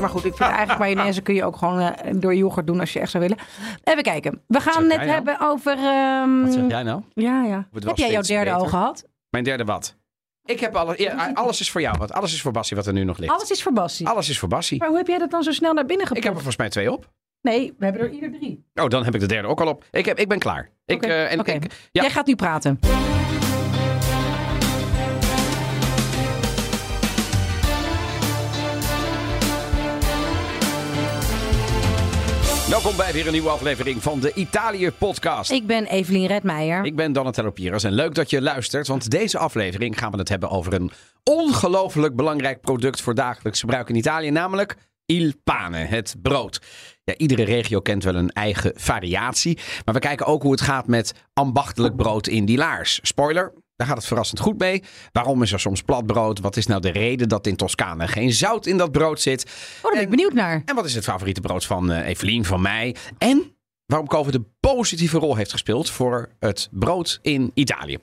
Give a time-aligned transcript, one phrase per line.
[0.00, 2.92] Maar goed, ik vind eigenlijk mayonaise kun je ook gewoon eh, door yoghurt doen als
[2.92, 3.38] je echt zou willen.
[3.84, 4.42] Even kijken.
[4.46, 5.10] We gaan het nou?
[5.10, 5.72] hebben over...
[5.78, 7.02] ehm, Wat zeg jij nou?
[7.14, 7.68] Ja, ja.
[7.72, 8.64] Heb jij jouw derde beter.
[8.64, 9.04] oog gehad?
[9.30, 9.96] Mijn derde wat?
[10.44, 10.96] Ik heb alles.
[10.96, 11.98] Ja, alles is voor jou.
[11.98, 13.32] Wat, alles is voor Bassie wat er nu nog ligt.
[13.32, 14.08] Alles is voor Bassie.
[14.08, 14.78] Alles is voor Bassie.
[14.78, 16.68] Maar hoe heb jij dat dan zo snel naar binnen Ik heb er volgens mij
[16.68, 17.10] twee op.
[17.40, 18.64] Nee, we hebben er ieder drie.
[18.74, 19.84] Oh, dan heb ik de derde ook al op.
[19.90, 20.70] Ik, heb, ik ben klaar.
[20.84, 21.52] Ik, Oké, eh, en oké.
[21.52, 22.02] ik, ja.
[22.02, 22.78] Jij gaat nu praten.
[32.70, 35.50] Welkom bij weer een nieuwe aflevering van de Italië-podcast.
[35.50, 36.84] Ik ben Evelien Redmeijer.
[36.84, 40.28] Ik ben Donatello Piras en leuk dat je luistert, want deze aflevering gaan we het
[40.28, 40.90] hebben over een
[41.24, 46.60] ongelooflijk belangrijk product voor dagelijks gebruik in Italië, namelijk il pane, het brood.
[47.04, 50.86] Ja, iedere regio kent wel een eigen variatie, maar we kijken ook hoe het gaat
[50.86, 53.00] met ambachtelijk brood in die laars.
[53.02, 54.82] Spoiler, daar gaat het verrassend goed mee.
[55.12, 56.40] Waarom is er soms plat brood?
[56.40, 59.42] Wat is nou de reden dat in Toscane geen zout in dat brood zit?
[59.76, 60.62] Oh, daar ben ik benieuwd naar.
[60.64, 62.96] En wat is het favoriete brood van eh, Evelien, van mij?
[63.18, 67.98] En waarom Koven de positieve rol heeft gespeeld voor het brood in Italië.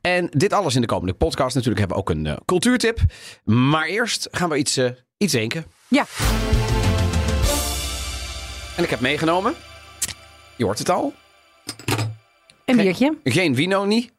[0.00, 1.54] En dit alles in de komende podcast.
[1.54, 3.00] Natuurlijk hebben we ook een eh, cultuurtip.
[3.44, 5.64] Maar eerst gaan we iets, eh, iets drinken.
[5.88, 6.04] Ja,
[8.76, 9.54] En ik heb meegenomen,
[10.56, 11.12] je hoort het al,
[12.64, 13.16] een biertje.
[13.24, 14.12] geen vino niet,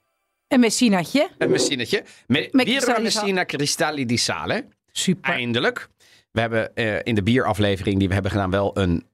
[0.52, 1.30] Een messinaatje.
[1.38, 2.04] een messinetje.
[2.28, 4.66] Met Birra Messina Cristalli di Sale.
[4.92, 5.34] Super.
[5.34, 5.88] Eindelijk.
[6.32, 9.06] We hebben eh, in de bieraflevering die we hebben gedaan wel een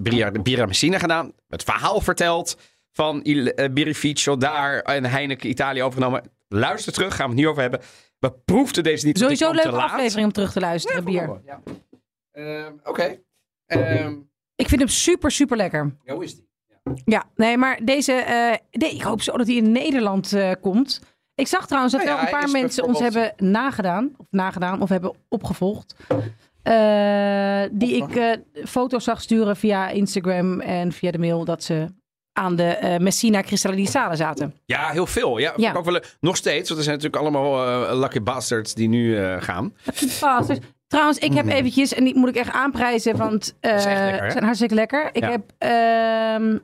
[0.00, 1.32] Birra, Birra Messina gedaan.
[1.48, 2.56] Het verhaal verteld
[2.92, 6.22] van Il eh, Birrificio daar en Heineken Italië overgenomen.
[6.48, 7.80] Luister terug, gaan we het nu over hebben.
[8.18, 9.18] We proefden deze niet.
[9.18, 9.90] Sowieso een leuke laat.
[9.90, 11.40] aflevering om terug te luisteren, bier.
[11.44, 11.62] Ja.
[12.32, 13.18] Ehm, Oké.
[13.66, 14.14] Ehm,
[14.54, 15.96] Ik vind hem super, super lekker.
[16.04, 16.45] ja, hoe is die?
[17.04, 18.12] Ja, nee, maar deze...
[18.12, 21.00] eh, nee, ik hoop zo dat hij in Nederland eh, komt.
[21.34, 24.10] Ik zag trouwens dat Nou ja, wel een paar mensen ons hebben nagedaan.
[24.16, 25.94] Of nagedaan, of hebben opgevolgd.
[26.62, 28.30] eh, die ik eh,
[28.66, 31.44] foto's zag sturen via Instagram en via de mail...
[31.44, 31.86] dat ze
[32.32, 34.54] aan de eh, Messina Cristalli di Sale zaten.
[34.64, 35.38] Ja, heel veel.
[35.38, 35.72] Ja, Ja.
[35.72, 36.68] Ook wel, nog steeds.
[36.68, 39.74] Want er zijn natuurlijk allemaal eh, lucky bastards die nu eh, gaan.
[39.84, 40.20] Dus-
[40.86, 43.78] trouwens, ik heb eventjes, en die moet ik echt aanprijzen, want ze
[44.30, 45.08] zijn hartstikke lekker.
[45.12, 45.30] Ik Ja.
[45.30, 46.58] heb, ehm,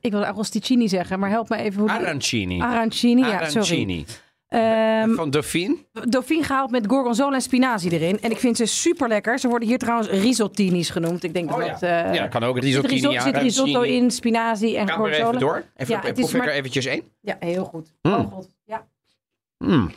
[0.00, 1.80] ik wilde Agosticini zeggen, maar help me even.
[1.80, 2.60] Hoe Arancini.
[2.60, 3.46] Arancini, ja, sorry.
[3.50, 4.04] Arancini.
[4.48, 5.76] Ehm Van Dauphine.
[5.92, 8.20] Dauphine gehaald met gorgonzola en spinazie erin.
[8.20, 9.38] En ik vind ze super lekker.
[9.38, 11.22] Ze worden hier trouwens risottinis genoemd.
[11.24, 11.70] Ik denk dat Oh ja.
[11.72, 11.82] dat...
[11.82, 12.88] eh, ja, kan ook er risotto.
[12.88, 15.38] zit risotto, zit risotto in, spinazie en we er even gorgonzola.
[15.38, 15.64] door.
[15.76, 17.02] Even, Ja, proef is ik maar- er eventjes één.
[17.20, 17.92] Ja, heel goed.
[18.02, 18.12] Mm.
[18.12, 18.48] Oh god.
[18.64, 18.86] Ja.
[19.58, 19.90] Mm.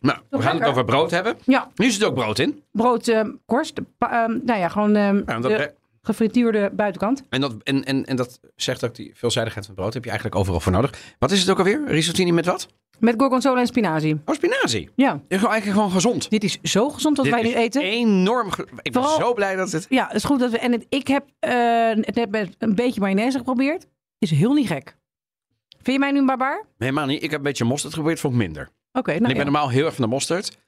[0.00, 1.36] Nou, we gaan het over brood hebben.
[1.44, 2.62] ja, Nu zit er ook brood in.
[2.72, 3.80] brood, ehm, korst.
[3.98, 7.24] ehm, nou ja, gewoon Ja, de gefrituurde buitenkant.
[7.28, 9.94] en, dat, en, en, en dat zegt ook die veelzijdigheid van brood.
[9.94, 11.14] Heb je eigenlijk overal voor nodig.
[11.18, 11.82] Wat is het ook alweer?
[11.86, 12.68] Risottini met wat?
[12.98, 14.20] Met gorgonzola en spinazie.
[14.24, 14.90] Oh, spinazie.
[14.94, 16.30] Ja, Is eigenlijk gewoon gezond.
[16.30, 17.82] dit is zo gezond wat Dit wij nu eten.
[17.82, 18.50] enorm...
[18.82, 19.86] Ik ben zo blij dat het...
[19.88, 20.58] Ja, het is goed dat we.
[20.58, 21.52] En het, ik heb eh,
[21.88, 23.86] het net met een beetje mayonaise geprobeerd.
[24.18, 24.96] Is heel niet gek.
[25.68, 26.64] Vind je mij nu een barbaar?
[26.78, 27.22] Helemaal niet.
[27.22, 28.68] Ik heb een beetje mosterd geprobeerd, vond ik minder.
[28.92, 29.50] Oké, En nou ik ben ja.
[29.52, 30.58] normaal heel erg van de mosterd.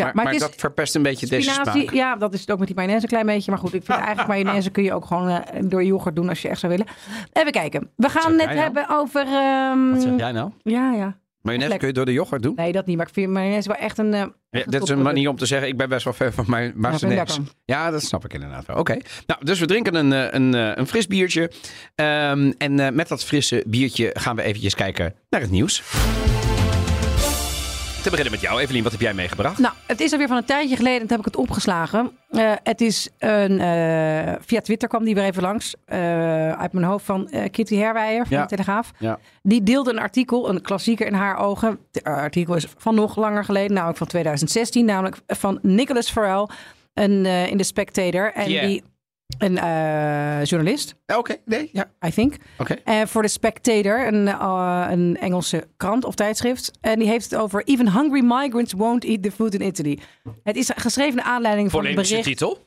[0.00, 1.90] Ja, maar maar, maar het is dat verpest een beetje deze smaak.
[1.92, 3.50] Ja, dat is het ook met die mayonaise een klein beetje.
[3.50, 6.42] Maar goed, ik vind eigenlijk mayonaise kun je ook gewoon eh, door yoghurt doen als
[6.42, 6.86] je echt zou willen.
[7.32, 7.90] Even kijken.
[7.96, 8.58] We gaan het nou?
[8.58, 9.26] hebben over.
[9.26, 10.50] ehm, Wat zeg jij nou?
[10.62, 11.16] Ja, ja.
[11.40, 11.78] Mayonaise Lekker.
[11.78, 12.52] kun je door de yoghurt doen?
[12.56, 12.96] Nee, dat niet.
[12.96, 14.14] Maar ik vind mayonaise wel echt een.
[14.14, 16.44] eh, Ja, dit is een manier om te zeggen, ik ben best wel ver van
[16.48, 17.40] mijn mayonaise.
[17.64, 18.76] Ja, dat snap ik inderdaad wel.
[18.76, 18.96] Oké.
[19.26, 21.50] Nou, dus we drinken een, eh, een, een fris biertje.
[21.94, 25.82] Ehm, en eh, met dat frisse biertje gaan we eventjes kijken naar het nieuws.
[28.04, 28.82] Te beginnen met jou, Evelien.
[28.82, 29.58] Wat heb jij meegebracht?
[29.58, 32.10] Nou, het is alweer van een tijdje geleden, toen heb ik het opgeslagen.
[32.30, 36.84] Eh, het is een, eh, via Twitter kwam die weer even langs, eh, uit mijn
[36.86, 38.42] hoofd van Kitty Herwijer van Ja.
[38.42, 38.90] de Telegraaf.
[38.98, 39.18] Ja.
[39.42, 41.78] Die deelde een artikel, een klassieker in haar ogen.
[41.92, 46.48] Het artikel is van nog langer geleden, namelijk van 2016, namelijk van Nicholas Farrell,
[46.94, 48.32] een, in The Spectator.
[48.32, 48.66] En Yeah.
[48.66, 48.82] die,
[49.38, 51.90] een eh, journalist, Oké, nee, ja.
[52.06, 52.34] I think.
[52.58, 52.74] Oké.
[52.84, 56.70] En voor The Spectator, een, eh, een Engelse krant of tijdschrift.
[56.80, 59.98] En die heeft het over Even hungry migrants won't eat the food in Italy.
[60.42, 62.22] Het is geschreven naar aanleiding van een bericht.
[62.22, 62.58] titel.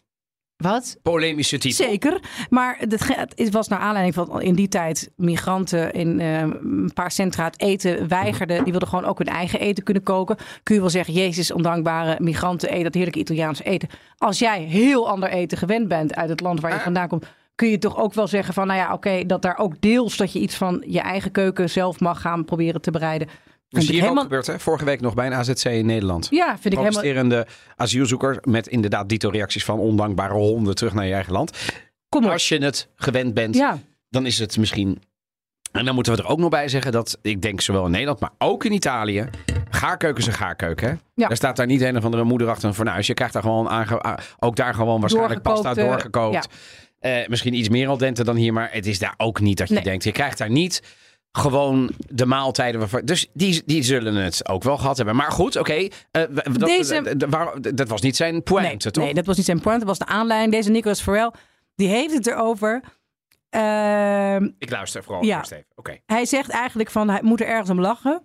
[0.58, 0.98] Wat?
[1.02, 1.86] Polemische titel.
[1.86, 2.20] Zeker.
[2.50, 7.46] Maar het, was naar aanleiding van in die tijd migranten in eh, een paar centra
[7.46, 8.64] het eten weigerden.
[8.64, 10.38] Die wilden gewoon ook hun eigen eten kunnen koken.
[10.64, 13.90] Kun je wel zeggen, Jezus, ondankbare migranten eten dat heerlijke Italiaanse eten.
[14.18, 17.26] Als jij heel ander eten gewend bent uit het land waar je vandaan komt,
[17.56, 20.34] kun je toch ook wel zeggen van, nou ja, oké, dat daar ook deels dat
[20.34, 23.28] je iets van je eigen keuken zelf mag gaan proberen te bereiden.
[23.70, 24.60] Dat is hier ook gebeurd, hè?
[24.60, 26.28] Vorige week nog bij een AZC in Nederland.
[26.30, 27.44] ja, vind ik helemaal.
[27.76, 31.52] Asielzoeker met inderdaad dito reacties van ondankbare honden terug naar je eigen land.
[32.10, 32.32] Kom op.
[32.32, 33.78] Als je het gewend bent, Ja,
[34.10, 35.02] dan is het misschien.
[35.72, 38.20] En dan moeten we er ook nog bij zeggen dat ik denk zowel in Nederland,
[38.20, 39.30] maar ook in Italië
[39.70, 40.96] gaarkeuken is een gaarkeuken, hè?
[41.14, 41.30] Ja.
[41.30, 43.08] Er staat daar niet een of andere moeder achter een fornuis.
[43.08, 46.48] Je krijgt daar gewoon aange- ook daar gewoon waarschijnlijk pasta Doorgekookte- doorgekookt.
[47.00, 49.68] Eh, misschien iets meer al dente dan hier, maar het is daar ook niet dat
[49.68, 49.84] je Nee.
[49.84, 50.04] denkt.
[50.04, 50.82] Je krijgt daar niet
[51.38, 52.80] gewoon de maaltijden.
[52.80, 55.16] Waarvan, dus die, die zullen het ook wel gehad hebben.
[55.16, 55.74] Maar goed, oké.
[55.74, 59.04] eh, w- dat, Deze- eh, dat was niet zijn pointe, nee, toch?
[59.04, 59.80] nee, dat was niet zijn point.
[59.80, 60.52] Dat was de aanleiding.
[60.54, 61.32] Deze Nicolas Farrell,
[61.76, 62.82] die heeft het erover.
[63.50, 65.38] Ehm, Ik luister vooral Ja.
[65.38, 65.66] eerst even.
[65.76, 65.98] Oké.
[66.06, 68.22] hij zegt eigenlijk van, hij moet er ergens om lachen.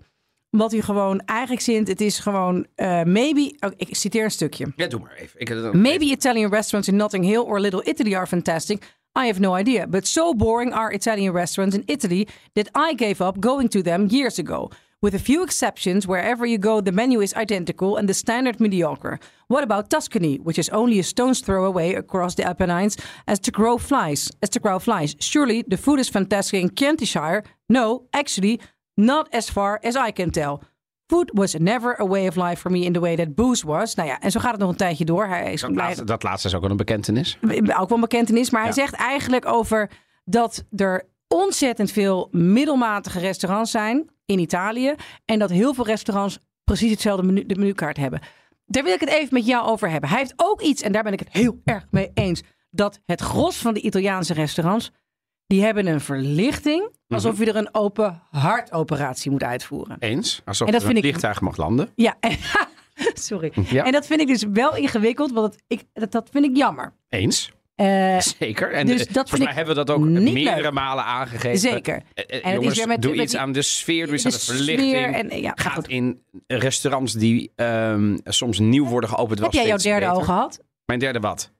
[0.50, 4.72] Omdat hij gewoon eigenlijk zint, het is gewoon, eh, maybe, oh, ik citeer een stukje.
[4.76, 5.40] Ja, doe maar even.
[5.40, 9.00] Ik, eh, Maybe Italian restaurants in Notting Hill or Little Italy are fantastic.
[9.14, 9.86] I have no idea.
[9.86, 14.08] But so boring are Italian restaurants in Italy that I gave up going to them
[14.08, 14.70] years ago.
[15.02, 19.18] With a few exceptions, wherever you go, the menu is identical and the standard mediocre.
[19.48, 23.50] What about Tuscany, which is only a stone's throw away across the Apennines as to
[23.50, 24.30] grow flies?
[24.42, 25.16] As to grow flies.
[25.18, 27.42] Surely the food is fantastic in Kentish-shire.
[27.68, 28.60] No, actually,
[28.96, 30.62] not as far as I can tell.
[31.12, 33.94] Food was never a way of life for me in the way that booze was.
[33.94, 35.26] Nou ja, en zo gaat het nog een tijdje door.
[35.26, 37.38] Hij is dat, blij- laatste, dat laatste is ook wel een bekentenis.
[37.78, 38.50] ook wel bekentenis.
[38.50, 39.90] Maar hij zegt eigenlijk over
[40.24, 44.94] dat er ontzettend veel middelmatige restaurants zijn in Italië.
[45.24, 48.20] En dat heel veel restaurants precies hetzelfde menu, de menukaart hebben.
[48.66, 50.10] Daar wil ik het even met jou over hebben.
[50.10, 52.42] Hij heeft ook iets, en daar ben ik het heel erg mee eens.
[52.70, 54.90] Dat het gros van de Italiaanse restaurants,
[55.52, 56.90] die hebben een verlichting.
[57.08, 59.96] Alsof je er een open hartoperatie moet uitvoeren.
[59.98, 60.42] Eens.
[60.44, 61.88] Alsof En dat er een vind ik- vliegtuig mag landen.
[61.94, 62.14] Ja,
[63.14, 63.52] sorry.
[63.70, 63.84] Ja.
[63.84, 66.92] En dat vind ik dus wel ingewikkeld, want het, ik, dat, dat vind ik jammer.
[67.08, 67.50] Eens.
[67.74, 68.72] Eh, Zeker.
[68.72, 70.72] En dus eh, dat volgens mij hebben we dat ook meerdere leuk.
[70.72, 71.58] malen aangegeven.
[71.58, 71.94] Zeker.
[72.14, 74.14] Eh, En het is jongens, weer met- doe met iets die- aan de sfeer, doe
[74.14, 75.14] iets aan de verlichting.
[75.14, 75.88] En, ja, Gaat goed.
[75.88, 80.14] in restaurants die ehm, soms nieuw worden geopend Heb jij jouw derde beter.
[80.20, 80.60] al gehad?
[80.86, 81.50] Mijn derde wat?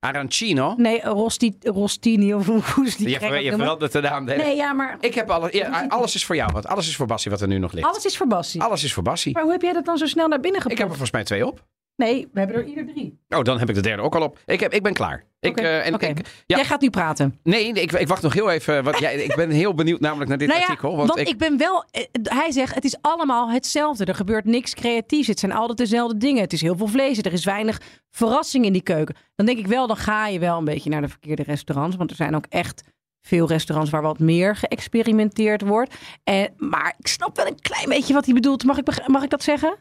[0.00, 0.74] Arancino?
[0.76, 4.24] Nee, Rosti, Rostini of hoe is die je ver- je verandert de naam.
[4.24, 5.52] Nee, ja, maar Ik heb alles.
[5.52, 6.52] Ja, alles is voor jou.
[6.52, 7.86] Wat, alles is voor Bassie wat er nu nog ligt.
[7.86, 8.62] alles is voor Bassie.
[8.62, 9.32] Alles is voor Bassie.
[9.32, 11.24] Maar hoe heb jij dat dan zo snel naar binnen Ik heb er volgens mij
[11.24, 11.64] twee op.
[11.98, 13.18] Nee, we hebben er ieder drie.
[13.28, 14.38] Oh, dan heb ik de derde ook al op.
[14.46, 15.24] Ik, heb, ik ben klaar.
[15.40, 16.02] Ik, eh, en ik,
[16.46, 17.38] ja, Jij gaat nu praten.
[17.42, 18.98] nee, nee, ik, ik wacht nog heel even.
[18.98, 20.96] Jij, ik ben heel benieuwd namelijk naar dit nou ja, artikel.
[20.96, 21.84] want, Want, ik, ben wel...
[21.90, 24.04] eh, Hij zegt, het is allemaal hetzelfde.
[24.04, 25.26] Er gebeurt niks creatiefs.
[25.26, 26.42] Het zijn altijd dezelfde dingen.
[26.42, 27.18] Het is heel veel vlees.
[27.18, 27.80] Er is weinig
[28.10, 29.16] verrassing in die keuken.
[29.34, 31.96] Dan denk ik wel, dan ga je wel een beetje naar de verkeerde restaurants.
[31.96, 32.82] Want er zijn ook echt
[33.20, 35.94] veel restaurants waar wat meer geëxperimenteerd wordt.
[36.24, 38.64] En, maar ik snap wel een klein beetje wat hij bedoelt.
[38.64, 39.76] Mag ik, mag ik dat zeggen?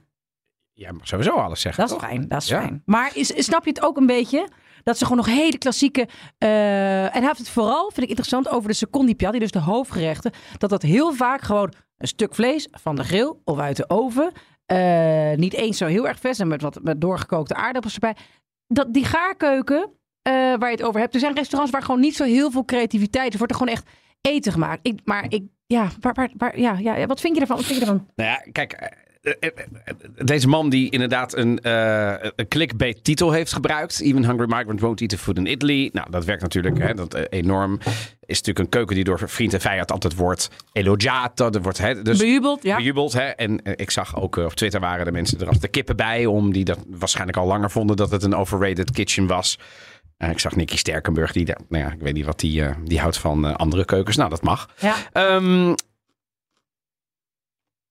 [0.78, 1.84] Jij mag sowieso alles zeggen.
[1.84, 2.08] Dat is toch?
[2.10, 2.60] fijn, dat is Ja.
[2.62, 2.82] fijn.
[2.86, 4.48] Maar is, snap je het ook een beetje?
[4.84, 6.08] Dat ze gewoon nog hele klassieke...
[6.38, 9.40] eh, en hij heeft het vooral, vind ik interessant, over de secondi piatti.
[9.40, 10.32] Dus de hoofdgerechten.
[10.58, 14.32] Dat dat heel vaak gewoon een stuk vlees van de grill of uit de oven.
[14.66, 18.16] eh, niet eens zo heel erg vers en met wat met doorgekookte aardappels erbij.
[18.68, 19.90] Dat, die gaarkeuken
[20.22, 21.14] eh, waar je het over hebt.
[21.14, 23.32] Er zijn restaurants waar gewoon niet zo heel veel creativiteit.
[23.32, 23.90] Er wordt er gewoon echt
[24.22, 24.80] eten gemaakt.
[24.88, 25.44] Ik, maar ik...
[25.66, 27.56] Ja, waar, waar, waar- ja, ja, wat vind je ervan?
[27.56, 28.08] Wat vind je ervan?
[28.16, 29.06] Nou ja, kijk.
[29.40, 31.60] Eh, eh, eh, Deze man die inderdaad een,
[32.36, 34.02] een clickbait titel heeft gebruikt.
[34.02, 35.90] Even Hungry Migrant Won't Eat the Food in Italy.
[35.94, 37.80] Nou, dat werkt natuurlijk hè, dat, enorm.
[38.26, 41.50] Is natuurlijk een keuken die door vriend en vijand altijd wordt elogiato.
[41.50, 42.76] Er wordt, hè, dus Bejubeld, ja.
[42.76, 43.14] bejubeld.
[43.14, 43.24] Hè?
[43.26, 46.26] En ik zag ook op Twitter waren de mensen er als de kippen bij.
[46.26, 49.60] Om die dat waarschijnlijk al langer vonden dat het een overrated kitchen was.
[50.18, 51.32] Ik zag Nicky Sterkenburg.
[51.32, 54.16] Die, daar- nou ja, ik weet niet wat die, die houdt van andere keukens.
[54.16, 54.70] Nou, dat mag.
[54.80, 54.96] ja.
[55.12, 55.74] Ehm,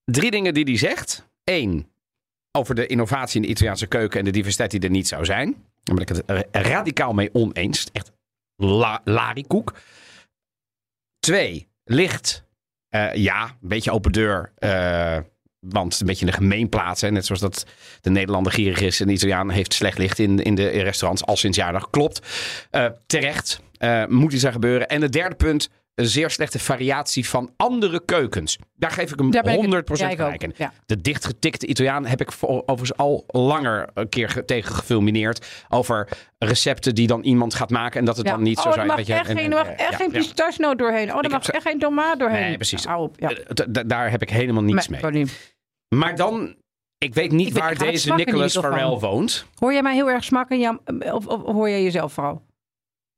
[0.06, 1.28] drie dingen die hij zegt.
[1.44, 1.90] Eén,
[2.52, 5.64] over de innovatie in de Italiaanse keuken en de diversiteit die er niet zou zijn.
[5.82, 7.86] Daar ben ik het radicaal mee oneens.
[7.92, 8.12] Echt
[8.56, 9.74] la larikoek.
[11.18, 12.44] Twee, licht.
[12.88, 14.52] Eh, ja, een beetje open deur.
[14.56, 15.18] eh,
[15.58, 17.00] want een beetje een gemeenplaats.
[17.00, 17.10] Hè?
[17.10, 17.66] Net zoals dat
[18.00, 21.24] de Nederlander gierig is en de Italiaan heeft slecht licht in, in de restaurants.
[21.24, 21.90] Al sinds jaren.
[21.90, 22.20] Klopt.
[22.70, 23.60] Eh, terecht.
[24.08, 24.88] Moet iets aan gebeuren.
[24.88, 25.70] En het derde punt.
[25.96, 28.58] Een zeer slechte variatie van andere keukens.
[28.74, 30.52] Daar geef ik hem Daar ben ik het- 100% ja, ik gelijk in.
[30.56, 30.72] Ja.
[30.86, 35.64] De dichtgetikte Italiaan heb ik overigens al langer een keer ge- tegen gefilmineerd.
[35.68, 37.98] Over recepten die dan iemand gaat maken.
[38.00, 38.32] En dat het Ja.
[38.32, 38.88] dan niet zo oh, zijn.
[38.90, 41.14] er mag je, echt en- geen, en- er mag ja, echt ja, geen pistachenoot doorheen.
[41.14, 42.40] Oh, er mag echt geen tomaat doorheen.
[42.40, 42.84] Nee, precies.
[42.84, 43.10] Nou.
[43.18, 45.26] Eh, d- daar heb ik helemaal niets Nee, mee.
[45.88, 46.54] Maar dan,
[46.98, 48.58] ik weet niet Ik waar deze Nicholas.
[48.58, 49.46] Farrell woont.
[49.58, 50.58] Hoor jij mij heel erg smakken?
[50.58, 50.78] Ja,
[51.12, 52.45] of, of hoor jij jezelf vooral?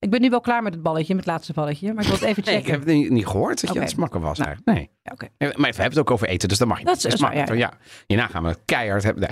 [0.01, 1.93] Ik ben nu wel klaar met het balletje, met het laatste balletje.
[1.95, 2.79] Maar ik wil het even Nee, ik checken.
[2.79, 4.39] heb het niet, niet gehoord dat je aan het smakken was.
[4.39, 4.49] Nou.
[4.51, 4.79] eigenlijk.
[4.79, 4.91] Nee.
[5.39, 6.85] Ja, Maar we hebben het ook over eten, dus dat mag je.
[6.85, 7.73] Dat is- het, ja, ja.
[8.07, 9.29] Hierna gaan we het keihard hebben.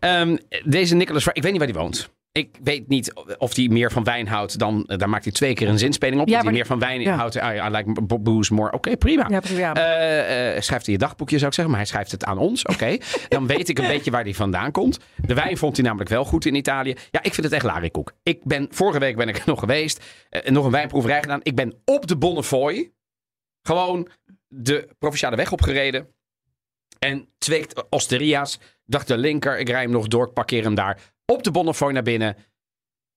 [0.00, 2.10] Ehm, deze Nicholas Farrell, ik weet niet waar hij woont.
[2.36, 4.84] Ik weet niet of hij meer van wijn houdt dan...
[4.86, 6.28] eh, Daar maakt hij twee keer een zinspeling op.
[6.28, 7.14] Ja, dat hij meer van wijn ja.
[7.16, 7.34] houdt.
[7.34, 8.72] I, I like bo- booze more.
[8.72, 9.26] Oké, prima.
[9.28, 9.74] Ja, prima.
[9.74, 11.74] Eh, eh, schrijft in je dagboekje, zou ik zeggen.
[11.74, 12.62] Maar hij schrijft het aan ons.
[12.64, 12.96] Oké.
[13.28, 14.98] Dan weet ik een beetje waar hij vandaan komt.
[15.26, 16.94] De wijn vond hij namelijk wel goed in Italië.
[17.10, 18.12] Ja, ik vind het echt larikoek.
[18.22, 20.04] Ik ben, vorige week ben ik nog geweest.
[20.30, 21.40] eh, nog een wijnproeverij gedaan.
[21.42, 22.90] Ik ben op de Bonnefoy.
[23.62, 24.08] Gewoon
[24.48, 26.06] de provinciale weg opgereden.
[26.98, 28.58] En twee osteria's.
[28.84, 30.98] Dacht de linker, ik rij hem nog door, ik parkeer hem daar.
[31.26, 32.36] Op de Bonnefoy naar binnen.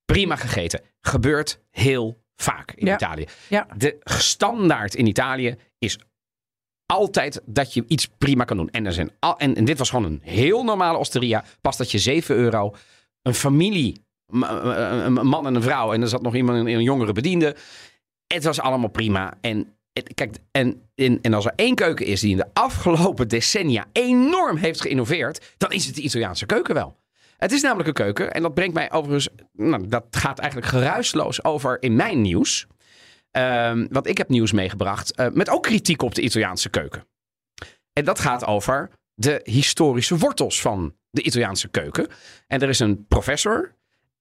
[0.06, 0.82] Prima gegeten.
[1.02, 2.96] Gebeurt heel vaak in Ja.
[2.96, 3.26] Italië.
[3.50, 3.68] Ja.
[3.78, 6.00] De standaard in Italië is
[6.86, 8.70] altijd dat je iets prima kan doen.
[8.70, 11.44] En, er zijn al, en, en dit was gewoon een heel normale osteria.
[11.62, 12.76] Pas dat je 7 euro,
[13.22, 15.94] een familie, een man en een vrouw.
[15.94, 17.56] En er zat nog iemand, een, een jongere bediende.
[18.28, 19.38] Het was allemaal prima.
[19.42, 19.78] En,
[20.14, 24.58] kijk, en, en, en als er één keuken is die in de afgelopen decennia enorm
[24.58, 26.98] heeft geïnnoveerd, dan is het de Italiaanse keuken wel.
[27.40, 28.32] Het is namelijk een keuken.
[28.34, 29.30] En dat brengt mij overigens.
[29.54, 32.68] Nou, dat gaat eigenlijk geruisloos over in mijn nieuws.
[33.32, 35.16] Ehm, want ik heb nieuws meegebracht.
[35.16, 37.08] eh, met ook kritiek op de Italiaanse keuken.
[37.94, 42.08] En dat gaat over de historische wortels van de Italiaanse keuken.
[42.48, 43.78] En er is een professor.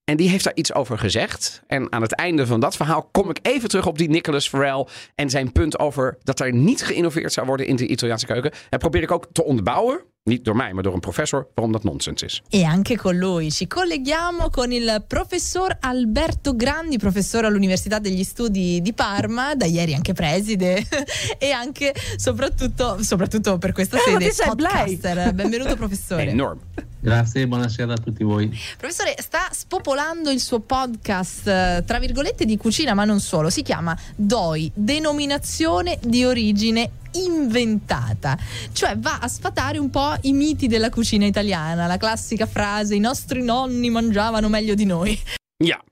[0.08, 1.62] En die heeft daar iets over gezegd.
[1.66, 4.86] En aan het einde van dat verhaal kom ik even terug op die Nicholas Farrell.
[5.14, 8.52] En zijn punt over dat er niet geïnnoveerd zou worden in de Italiaanse keuken.
[8.70, 10.00] En probeer ik ook te onderbouwen.
[10.24, 11.46] Niet door mij, maar door een professor.
[11.54, 12.42] Waarom dat nonsens is.
[12.48, 18.82] E anche con lui ci colleghiamo con il professor Alberto Grandi, professore all'Università degli Studi
[18.82, 20.84] di Parma, da ieri anche preside
[21.38, 24.84] e anche soprattutto, soprattutto per questa Eh, sede blij?
[24.96, 25.34] podcaster.
[25.34, 26.26] Benvenuto professore.
[26.28, 26.58] Enorm.
[27.00, 28.50] Grazie, buonasera a tutti voi.
[28.76, 33.50] Professore, sta spopolando il suo podcast, eh, tra virgolette, di cucina, ma non solo.
[33.50, 38.36] Si chiama DOI, denominazione di origine inventata.
[38.72, 43.00] Cioè va a sfatare un po' i miti della cucina italiana, la classica frase i
[43.00, 45.18] nostri nonni mangiavano meglio di noi.
[45.60, 45.82] Ja,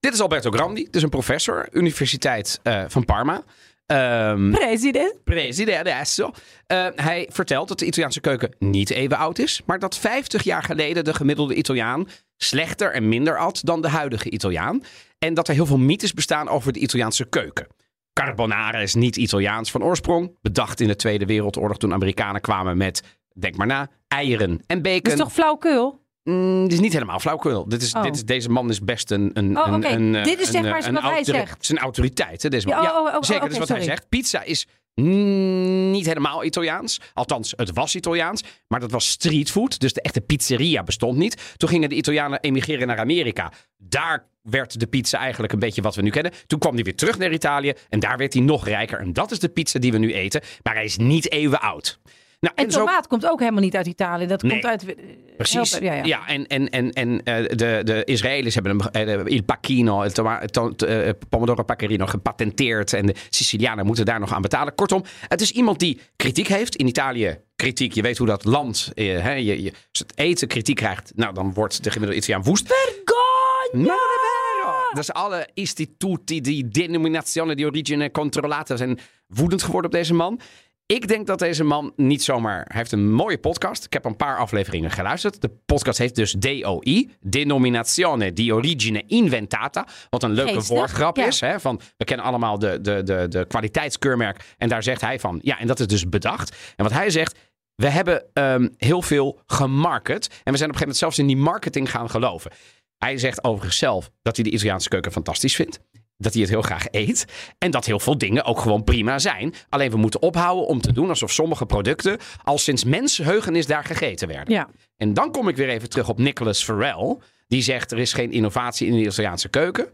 [0.00, 0.82] dit is Alberto Grandi.
[0.84, 3.44] Dit is een professor, Universiteit eh, van Parma.
[3.86, 5.24] Ehm President.
[5.24, 6.30] Preside adesso.
[6.66, 10.62] Eh, hij vertelt dat de Italiaanse keuken niet even oud is, maar dat 50 jaar
[10.62, 14.82] geleden de gemiddelde Italiaan slechter en minder at dan de huidige Italiaan.
[15.18, 17.66] En dat er heel veel mythes bestaan over de Italiaanse keuken.
[18.12, 20.38] Carbonara is niet Italiaans van oorsprong.
[20.42, 23.02] Bedacht in de Tweede Wereldoorlog toen Amerikanen kwamen met,
[23.34, 25.02] denk maar na, eieren en bacon.
[25.02, 26.05] Dat is toch flauwkul?
[26.26, 27.68] Mm, dit is niet helemaal flauwkul.
[27.68, 28.02] Dit is, Oh.
[28.02, 29.30] dit is, deze man is best een.
[29.34, 31.66] een, Oh, een, eh, Dit is zeg maar eh, wat hij zegt.
[31.66, 32.82] Zijn autoriteit, hè, deze man.
[32.82, 34.08] Ja, oh, oh, oh, zeker, oké, dat is wat hij zegt.
[34.08, 37.00] Pizza is niet helemaal Italiaans.
[37.14, 38.42] Althans, het was Italiaans.
[38.68, 39.80] Maar dat was streetfood.
[39.80, 41.54] Dus de echte pizzeria bestond niet.
[41.56, 43.52] Toen gingen de Italianen emigreren naar Amerika.
[43.76, 46.32] Daar werd de pizza eigenlijk een beetje wat we nu kennen.
[46.46, 47.72] Toen kwam hij weer terug naar Italië.
[47.88, 48.98] En daar werd hij nog rijker.
[48.98, 50.40] En dat is de pizza die we nu eten.
[50.62, 51.98] Maar hij is niet eeuwen oud.
[52.40, 54.26] Nou, En zo- tomaat komt ook helemaal niet uit Italië.
[54.26, 54.50] Dat Nee.
[54.52, 54.84] komt uit...
[54.86, 54.94] eh,
[55.36, 55.70] Precies.
[55.70, 56.04] help- ja, ja.
[56.04, 61.08] Ja, en, en, en, en eh, de, de Israëli's hebben hem, eh, il pacchino, eh,
[61.28, 62.92] pomodoro paccherino gepatenteerd.
[62.92, 64.74] En de Sicilianen moeten daar nog aan betalen.
[64.74, 66.76] Kortom, het is iemand die kritiek heeft.
[66.76, 67.92] In Italië kritiek.
[67.92, 71.52] Je weet hoe dat land, hè, je, je, als het eten kritiek krijgt, nou dan
[71.52, 72.66] wordt de gemiddelde Italiaan woest.
[72.66, 73.94] Vergogna!
[73.94, 74.72] È vero!
[74.94, 80.40] Dus alle istituti die denominazione di origine controllata zijn woedend geworden op deze man.
[80.86, 82.64] Ik denk dat deze man niet zomaar...
[82.68, 83.84] Hij heeft een mooie podcast.
[83.84, 85.40] Ik heb een paar afleveringen geluisterd.
[85.40, 87.10] De podcast heet dus DOI.
[87.20, 89.86] Denominazione di origine inventata.
[90.10, 91.26] Wat een leuke Geestig, woordgrap ja.
[91.26, 91.40] is.
[91.40, 91.60] Hè?
[91.60, 94.54] Van, we kennen allemaal de, de, de, de kwaliteitskeurmerk.
[94.58, 95.38] En daar zegt hij van...
[95.42, 96.56] Ja, en dat is dus bedacht.
[96.76, 97.38] En wat hij zegt...
[97.74, 100.26] We hebben ehm, heel veel gemarket.
[100.44, 102.50] En we zijn op een gegeven moment zelfs in die marketing gaan geloven.
[102.96, 105.80] Hij zegt overigens zelf dat hij de Italiaanse keuken fantastisch vindt.
[106.18, 107.24] Dat hij het heel graag eet.
[107.58, 109.54] En dat heel veel dingen ook gewoon prima zijn.
[109.68, 114.28] Alleen we moeten ophouden om te doen alsof sommige producten al sinds mensheugenis daar gegeten
[114.28, 114.54] werden.
[114.54, 114.68] Ja.
[114.96, 117.16] En dan kom ik weer even terug op Nicholas Farrell.
[117.48, 119.88] Die zegt er is geen innovatie in de Italiaanse keuken.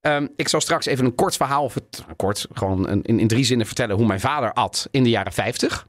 [0.00, 3.44] Ehm, ik zal straks even een kort verhaal, vert- kort, gewoon een- in, in drie
[3.44, 5.86] zinnen vertellen hoe mijn vader at in de jaren 50.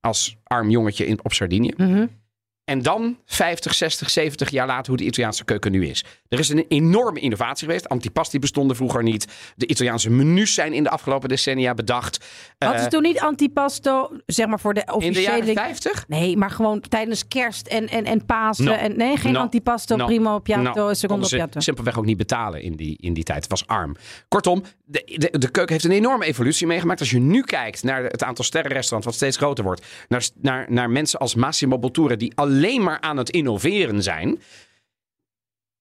[0.00, 1.72] Als arm jongetje in, op Sardinië.
[1.76, 2.06] Mhm.
[2.64, 6.04] En dan 50, 60, 70 jaar later hoe de Italiaanse keuken nu is.
[6.30, 7.88] Er is een enorme innovatie geweest.
[7.88, 9.26] Antipasti bestonden vroeger niet.
[9.56, 12.24] De Italiaanse menus zijn in de afgelopen decennia bedacht.
[12.58, 15.22] Hadden Eh, ze toen niet antipasto, zeg maar voor de in de officiële...
[15.36, 16.04] jaren 50?
[16.08, 18.64] Nee, maar gewoon tijdens kerst en, en, en Pasen.
[18.64, 18.72] No.
[18.72, 19.38] En, nee, geen No.
[19.40, 20.06] antipasto, No.
[20.06, 21.60] primo piatto, secondo ze piatto.
[21.60, 23.40] simpelweg ook niet betalen in die, in die tijd.
[23.42, 23.96] Het was arm.
[24.28, 27.00] Kortom, de, de, de keuken heeft een enorme evolutie meegemaakt.
[27.00, 29.86] Als je nu kijkt naar het aantal sterrenrestaurants, wat steeds groter wordt.
[30.08, 34.40] Naar, naar, naar mensen als Massimo Bottura, die alleen maar aan het innoveren zijn.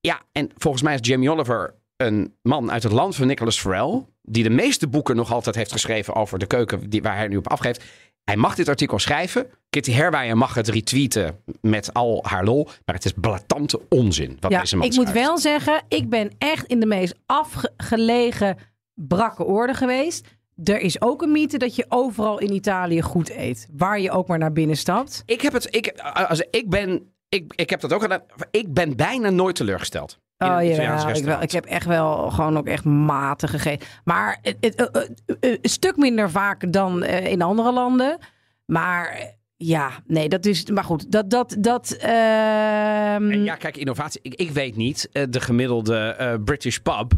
[0.02, 4.06] Ja, en volgens mij is Jamie Oliver een man uit het land van Nicholas Farrell.
[4.22, 7.38] Die de meeste boeken nog altijd heeft geschreven over de keuken die, waar hij nu
[7.38, 7.84] op afgeeft.
[8.24, 9.48] Hij mag dit artikel schrijven.
[9.70, 12.68] Kitty Herwijen mag het retweeten met al haar lol.
[12.86, 16.32] Maar het is blatante onzin wat Ja, deze man ik moet wel zeggen, ik ben
[16.38, 18.58] echt in de meest afgelegen
[18.94, 20.28] brakke orde geweest.
[20.64, 23.68] Er is ook een mythe dat je overal in Italië goed eet.
[23.72, 25.24] Waar je ook maar naar binnen stapt.
[25.26, 25.76] Ik heb het.
[25.76, 25.92] Ik,
[26.28, 27.14] als, ik ben.
[27.30, 28.22] Ik, ik heb dat ook gedaan.
[28.52, 30.20] Ik ben bijna nooit teleurgesteld.
[30.38, 33.88] Oh ja, ik, wel, ik heb echt wel gewoon ook echt matig gegeten.
[34.04, 35.10] Maar het, het, eh, eh,
[35.40, 38.18] eh, een stuk minder vaak dan in andere landen.
[38.66, 40.66] Maar Ja, nee, dat is.
[40.66, 41.30] Maar goed, dat.
[41.30, 44.20] dat, dat ehm, ja, kijk, innovatie.
[44.24, 47.12] Ik, ik weet niet, de gemiddelde British pub.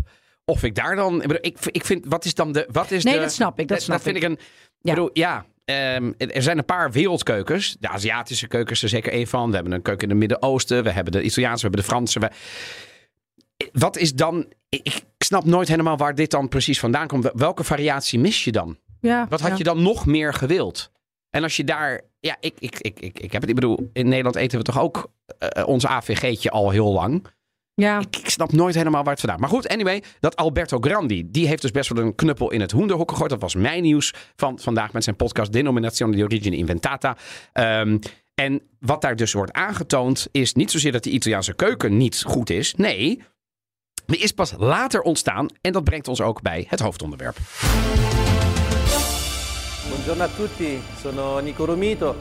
[0.46, 1.24] Of ik daar dan.
[1.24, 2.68] Ik, ik, vind, wat is dan de.
[2.72, 4.24] Wat is Nee, de, dat snap ik, dat snap vind ik.
[4.24, 4.39] ik een.
[4.82, 4.94] Ja.
[4.94, 5.46] Bedoel, ja.
[5.65, 7.77] Ehm, er zijn een paar wereldkeukens.
[7.80, 9.50] De Aziatische keuken is er zeker één van.
[9.50, 10.84] We hebben een keuken in het Midden-Oosten.
[10.84, 12.20] We hebben de Italiaanse, we hebben de Franse.
[12.20, 12.30] We...
[13.72, 14.53] Wat is dan.
[14.70, 17.32] Ik, snap nooit helemaal waar dit dan precies vandaan komt.
[17.34, 18.77] Welke variatie mis je dan?
[19.01, 19.58] ja, Wat had ja.
[19.58, 20.91] je dan nog meer gewild?
[21.30, 22.01] En als je daar.
[22.20, 23.50] Ja, ik, ik, ik, ik, ik heb het.
[23.50, 27.25] Ik bedoel, in Nederland eten we toch ook eh, ons AVG'tje al heel lang.
[27.74, 29.40] Ja, Ik, ik snap nooit helemaal waar het vandaan.
[29.40, 32.72] Maar goed, anyway, dat Alberto Grandi, die heeft dus best wel een knuppel in het
[32.72, 33.30] hoenderhok gegooid.
[33.30, 37.18] Dat was mijn nieuws van vandaag met zijn podcast Denominazione di Origine Inventata.
[37.54, 37.98] Ehm,
[38.36, 42.50] en wat daar dus wordt aangetoond, is niet zozeer dat de Italiaanse keuken niet goed
[42.50, 42.74] is.
[42.75, 43.22] Nee,
[44.06, 45.48] die is pas later ontstaan.
[45.62, 47.38] En dat brengt ons ook bij het hoofdonderwerp.
[49.88, 52.16] Buongiorno a tutti, sono Nico Romito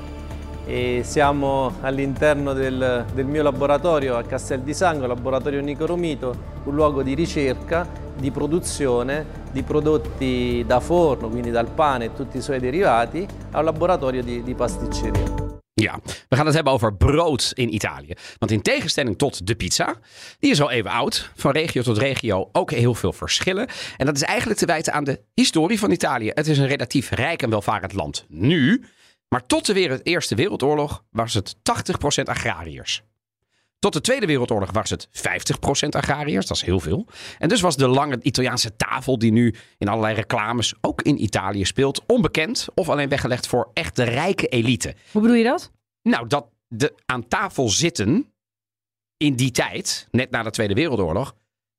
[0.71, 6.75] e siamo all'interno del, del mio laboratorio a Castel di Sangro, laboratorio Nico Romito, un
[6.77, 12.41] luogo di ricerca, di produzione di prodotti da forno, quindi dal pane e tutti i
[12.41, 15.49] suoi derivati, a un laboratorio di, di pasticceria.
[15.75, 15.99] Ja,
[16.29, 18.13] we gaan het hebben over brood in Italië.
[18.39, 19.95] Want in tegenstelling tot de pizza,
[20.39, 21.31] die is al even oud.
[21.35, 23.69] Van regio tot regio ook heel veel verschillen.
[23.97, 26.31] En dat is eigenlijk te wijten aan de historie van Italië.
[26.35, 28.85] Het is een relatief rijk en welvarend land nu.
[29.31, 31.61] Maar tot de Eerste Wereldoorlog was het 80%
[32.25, 33.03] agrariërs.
[33.79, 36.47] Tot de Tweede Wereldoorlog was het 50% agrariërs.
[36.47, 37.07] Dat is heel veel.
[37.39, 41.65] En dus was de lange Italiaanse tafel, die nu in allerlei reclames ook in Italië
[41.65, 44.95] speelt, onbekend of alleen weggelegd voor echt de rijke elite.
[45.13, 45.71] hoe bedoel je dat?
[46.03, 48.33] Nou, dat de aan tafel zitten
[49.17, 51.35] in die tijd, net na de Tweede Wereldoorlog,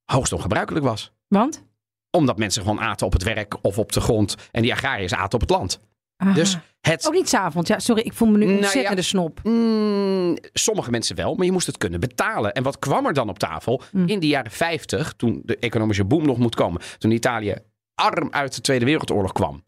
[0.05, 1.12] hoogst ongebruikelijk was.
[1.27, 1.63] Want?
[2.10, 5.34] Omdat mensen gewoon aten op het werk of op de grond en die agrariërs aten
[5.34, 5.79] op het land.
[6.17, 6.34] Aha.
[6.34, 7.07] Dus het.
[7.07, 7.69] Ook niet s'avonds.
[7.69, 9.07] Ja, sorry, ik voel me nu een Nou ontzettende ja.
[9.07, 9.39] snop.
[9.43, 12.53] Mm, sommige mensen wel, maar je moest het kunnen betalen.
[12.53, 13.81] En wat kwam er dan op tafel?
[13.91, 14.07] Mm.
[14.07, 16.81] In de jaren 50, toen de economische boom nog moet komen.
[16.98, 17.55] Toen Italië
[17.96, 19.63] arm uit de Tweede Wereldoorlog kwam.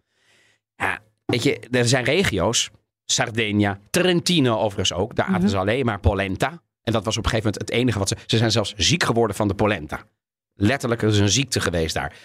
[0.75, 2.69] Ja, weet je, er zijn regio's.
[3.05, 5.15] Sardegna, Trentino overigens ook.
[5.15, 5.49] Daar aten Mhm.
[5.49, 6.61] ze alleen maar polenta.
[6.83, 8.15] En dat was op een gegeven moment het enige wat ze...
[8.25, 10.03] Ze zijn zelfs ziek geworden van de polenta.
[10.53, 12.15] Letterlijk, er is een ziekte geweest daar.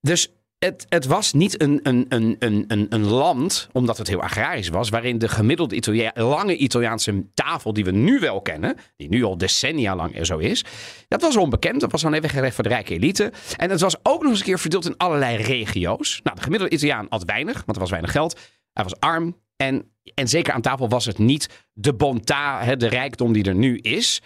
[0.00, 4.88] Dus het, het was niet een, een, een, een, land, omdat het heel agrarisch was,
[4.88, 9.96] waarin de gemiddelde lange Italiaanse tafel die we nu wel kennen, die nu al decennia
[9.96, 10.64] lang er zo is,
[11.08, 11.80] dat was onbekend.
[11.80, 13.32] Dat was dan even gerecht voor de rijke elite.
[13.56, 16.20] En het was ook nog eens een keer verdeeld in allerlei regio's.
[16.22, 18.38] Nou, de gemiddelde Italiaan had weinig, want er was weinig geld.
[18.72, 19.36] Hij was arm.
[19.56, 23.76] En, en zeker aan tafel was het niet de bonta, de rijkdom die er nu
[23.78, 24.22] is.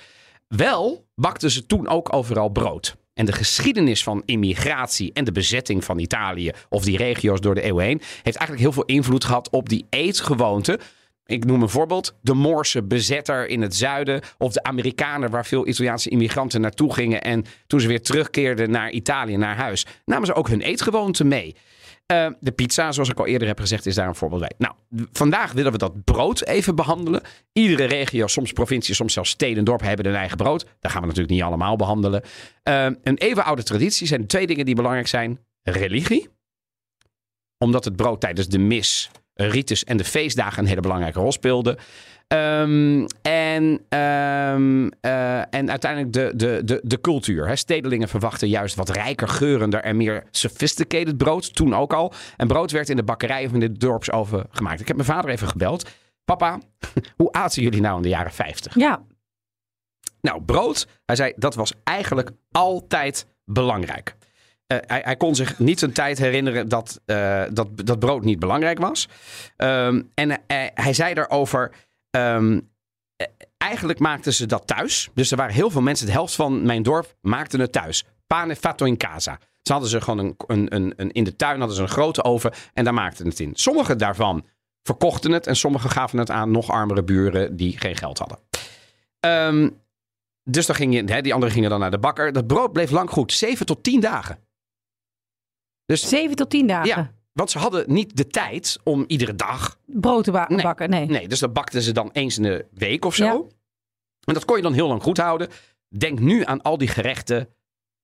[0.49, 2.97] Wel bakten ze toen ook overal brood.
[3.15, 7.63] En de geschiedenis van immigratie en de bezetting van Italië of die regio's door de
[7.63, 10.81] eeuwen heen heeft eigenlijk heel veel invloed gehad op die eetgewoonten.
[11.27, 12.15] Ik noem een voorbeeld.
[12.21, 14.21] De Moorse bezetter in het zuiden.
[14.39, 17.23] Of de Amerikanen waar veel Italiaanse immigranten naartoe gingen.
[17.23, 21.57] En toen ze weer terugkeerden naar Italië, naar huis, namen ze ook hun eetgewoonten mee.
[22.07, 24.53] Eh, de pizza, zoals ik al eerder heb gezegd, is daar een voorbeeld bij.
[24.59, 24.75] Nou,
[25.13, 27.23] vandaag willen we dat brood even behandelen.
[27.53, 30.67] Iedere regio, soms provincie, soms zelfs steden en dorpen hebben hun eigen brood.
[30.81, 32.23] Daar gaan we natuurlijk niet allemaal behandelen.
[32.63, 35.39] Eh, een even oude traditie zijn twee dingen die belangrijk zijn.
[35.63, 36.29] Religie.
[37.59, 41.79] Omdat het brood tijdens de mis, ritus en de feestdagen een hele belangrijke rol speelde.
[42.29, 47.47] Ehm, en, ehm, eh, en uiteindelijk de, de, de, de cultuur.
[47.47, 47.57] Hè.
[47.57, 51.55] Stedelingen verwachten juist wat rijker, geurender en meer sophisticated brood.
[51.55, 52.13] Toen ook al.
[52.37, 54.81] En brood werd in de bakkerij of in de dorpsoven gemaakt.
[54.81, 55.91] Ik heb mijn vader even gebeld.
[56.25, 56.59] Papa,
[57.17, 58.75] hoe aten jullie nou in de jaren 50?
[58.75, 59.03] Ja,
[60.21, 64.17] Nou, brood, hij zei, dat was eigenlijk altijd belangrijk.
[64.67, 68.39] Eh, hij, hij kon zich niet een tijd herinneren dat, eh, dat, dat brood niet
[68.39, 69.09] belangrijk was.
[69.57, 70.41] Ehm, en
[70.75, 71.71] hij zei daarover,
[72.15, 72.61] ehm,
[73.17, 73.27] eh,
[73.59, 75.11] eigenlijk maakten ze dat thuis.
[75.15, 78.05] Dus er waren heel veel mensen, de helft van mijn dorp maakten het thuis.
[78.27, 79.39] Pane fatto in casa.
[79.63, 82.25] Ze hadden ze gewoon een, een, een, een, in de tuin hadden ze een grote
[82.25, 83.51] oven en daar maakten het in.
[83.55, 84.47] Sommige daarvan
[84.83, 88.39] verkochten het en sommigen gaven het aan nog armere buren die geen geld hadden.
[89.21, 89.71] Ehm,
[90.43, 92.33] dus dan ging je, hè, die anderen gingen dan naar de bakker.
[92.33, 94.39] Dat brood bleef lang goed, 7 tot 10 dagen.
[95.87, 96.89] Dus zeven tot tien dagen.
[96.89, 99.79] ja, want ze hadden niet de tijd om iedere dag.
[99.87, 100.63] Brood te ba- Nee.
[100.63, 100.91] bakken.
[100.91, 101.07] Nee.
[101.07, 103.25] Nee, dus dat bakten ze dan eens in de week of zo.
[103.25, 103.33] Ja.
[104.25, 105.49] En dat kon je dan heel lang goed houden.
[105.89, 107.49] Denk nu aan al die gerechten: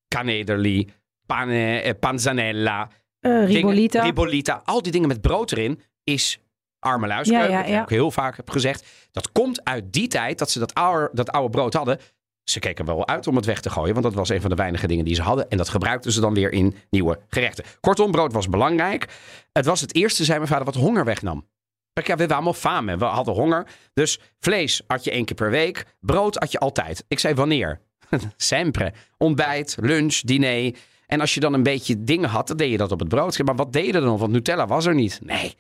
[0.09, 0.89] canederli,
[1.27, 2.89] pane, eh, panzanella,
[3.21, 4.03] Eh, dingen- ribolita.
[4.03, 4.63] ribolita.
[4.65, 6.39] Al die dingen met brood erin is
[6.79, 7.51] arme luiskeuken.
[7.51, 7.83] Ja, ja, ja.
[7.83, 9.09] ik heel vaak heb gezegd.
[9.13, 11.99] Dat komt uit die tijd dat ze dat oude, dat oude brood hadden.
[12.45, 14.57] Ze keken wel uit om het weg te gooien, want dat was een van de
[14.57, 15.49] weinige dingen die ze hadden.
[15.49, 17.65] En dat gebruikten ze dan weer in nieuwe gerechten.
[17.81, 19.09] Kortom, brood was belangrijk.
[19.53, 21.47] Het was het eerste, zei mijn vader, wat honger wegnam.
[21.93, 22.97] We hebben allemaal fame.
[22.97, 23.67] We hadden honger.
[23.93, 25.85] Dus vlees had je één keer per week.
[26.01, 27.05] Brood had je altijd.
[27.09, 27.81] Ik zei wanneer?
[28.37, 28.93] Sempre.
[29.17, 30.75] Ontbijt, lunch, diner.
[31.07, 33.43] En als je dan een beetje dingen had, dan deed je dat op het brood.
[33.43, 34.19] Maar wat deden dan?
[34.19, 35.21] Want Nutella was er niet.
[35.23, 35.57] Nee.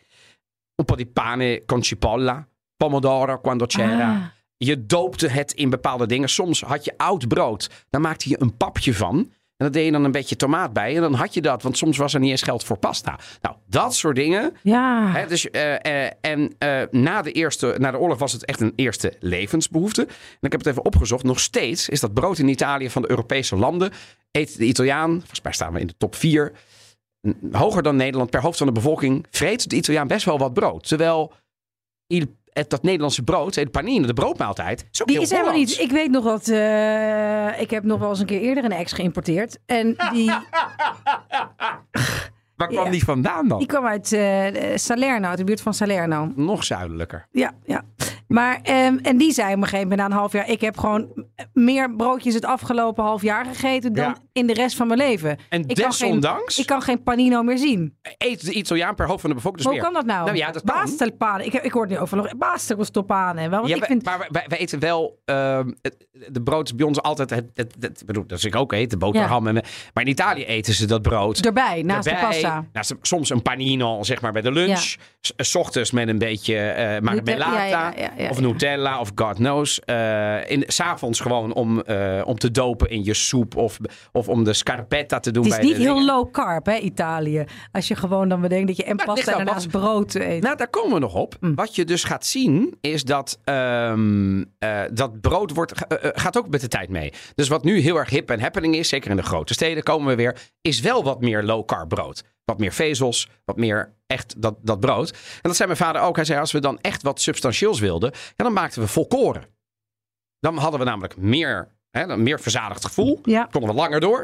[0.76, 2.48] Un po' di pane con cipolla.
[2.76, 4.10] Pomodoro quando c'era.
[4.10, 4.39] Ah.
[4.64, 6.28] Je doopte het in bepaalde dingen.
[6.28, 7.70] Soms had je oud brood.
[7.90, 9.16] Daar maakte je een papje van.
[9.16, 10.94] En daar deed je dan een beetje tomaat bij.
[10.96, 11.62] En dan had je dat.
[11.62, 13.18] Want soms was er niet eens geld voor pasta.
[13.40, 14.56] Nou, dat soort dingen.
[14.62, 15.12] Ja.
[15.12, 18.60] Hè, dus, eh, eh, en eh, na, de eerste, na de oorlog was het echt
[18.60, 20.02] een eerste levensbehoefte.
[20.02, 20.08] En
[20.40, 21.24] ik heb het even opgezocht.
[21.24, 23.92] Nog steeds is dat brood in Italië van de Europese landen.
[24.30, 26.52] Eet de Italiaan, volgens mij staan we in de top 4.
[27.52, 29.26] Hoger dan Nederland per hoofd van de bevolking.
[29.30, 30.88] Vreet de Italiaan best wel wat brood.
[30.88, 31.32] Terwijl
[32.06, 35.78] il- het, dat Nederlandse brood, het panine, de broodmaaltijd, is Die is helemaal niet.
[35.80, 36.48] Ik weet nog dat.
[36.48, 39.58] eh, ik heb nog wel eens een keer eerder een ex geïmporteerd.
[39.66, 40.30] En die,
[42.56, 42.90] Waar kwam Ja.
[42.90, 43.58] die vandaan dan?
[43.58, 46.32] die kwam uit eh, Salerno, uit de buurt van Salerno.
[46.36, 47.26] Nog zuidelijker.
[47.30, 47.82] Ja, ja.
[48.30, 50.48] Maar, ehm, en die zei op een gegeven moment na een half jaar...
[50.48, 53.92] ik heb gewoon meer broodjes het afgelopen half jaar gegeten...
[53.92, 54.16] dan Ja.
[54.32, 55.38] in de rest van mijn leven.
[55.48, 57.96] En Ik kan, geen, desondanks ik kan geen panino meer zien.
[58.18, 59.90] eet de Italiaan per hoofd van de bevolking dus hoe meer.
[59.92, 60.24] kan dat nou?
[60.24, 61.44] Nou ja, dat.
[61.44, 62.36] Ik, ik hoor het nu over nog.
[62.36, 63.48] Basta questo pane.
[63.48, 64.04] Wel, Ja, ik vind...
[64.04, 65.18] Maar wij, wij eten wel.
[65.24, 67.30] het- de brood is bij ons altijd.
[67.30, 69.46] Het, het, bedoel, dat is ik ook eet, de boterham.
[69.46, 69.54] En,
[69.94, 71.38] maar in Italië eten ze dat brood.
[71.38, 72.20] Erbij, naast erbij.
[72.22, 72.64] de pasta.
[72.72, 74.96] Naast soms een panino, zeg maar bij de lunch.
[75.20, 77.92] S- ochtends met een beetje eh marmellata.
[78.22, 78.40] Ja, of.
[78.40, 79.80] Nutella of God knows.
[79.80, 83.56] Eh in, s'avonds gewoon om, eh, om te dopen in je soep.
[83.56, 83.78] Of,
[84.12, 86.14] of om de scarpetta te doen Het is bij niet heel dingen.
[86.14, 87.44] low carb, hè, Italië.
[87.72, 90.42] Als je gewoon dan bedenkt dat je en pasta en daarnaast brood eet.
[90.42, 91.36] Nou, daar komen we nog op.
[91.40, 91.54] Mm.
[91.54, 96.60] Wat je dus gaat zien, is dat ehm, eh, dat brood wordt, gaat ook met
[96.60, 97.12] de tijd mee.
[97.34, 100.08] Dus wat nu heel erg hip en happening is, zeker in de grote steden komen
[100.08, 102.22] we weer, is wel wat meer low carb brood.
[102.44, 105.10] Wat meer vezels, wat meer echt dat, dat brood.
[105.10, 106.16] En dat zei mijn vader ook.
[106.16, 109.44] Hij zei, als we dan echt wat substantieels wilden, ja, dan maakten we volkoren.
[110.40, 113.18] Dan hadden we namelijk meer, hè, een meer verzadigd gevoel.
[113.22, 113.48] Ja.
[113.50, 114.20] Konden we langer door.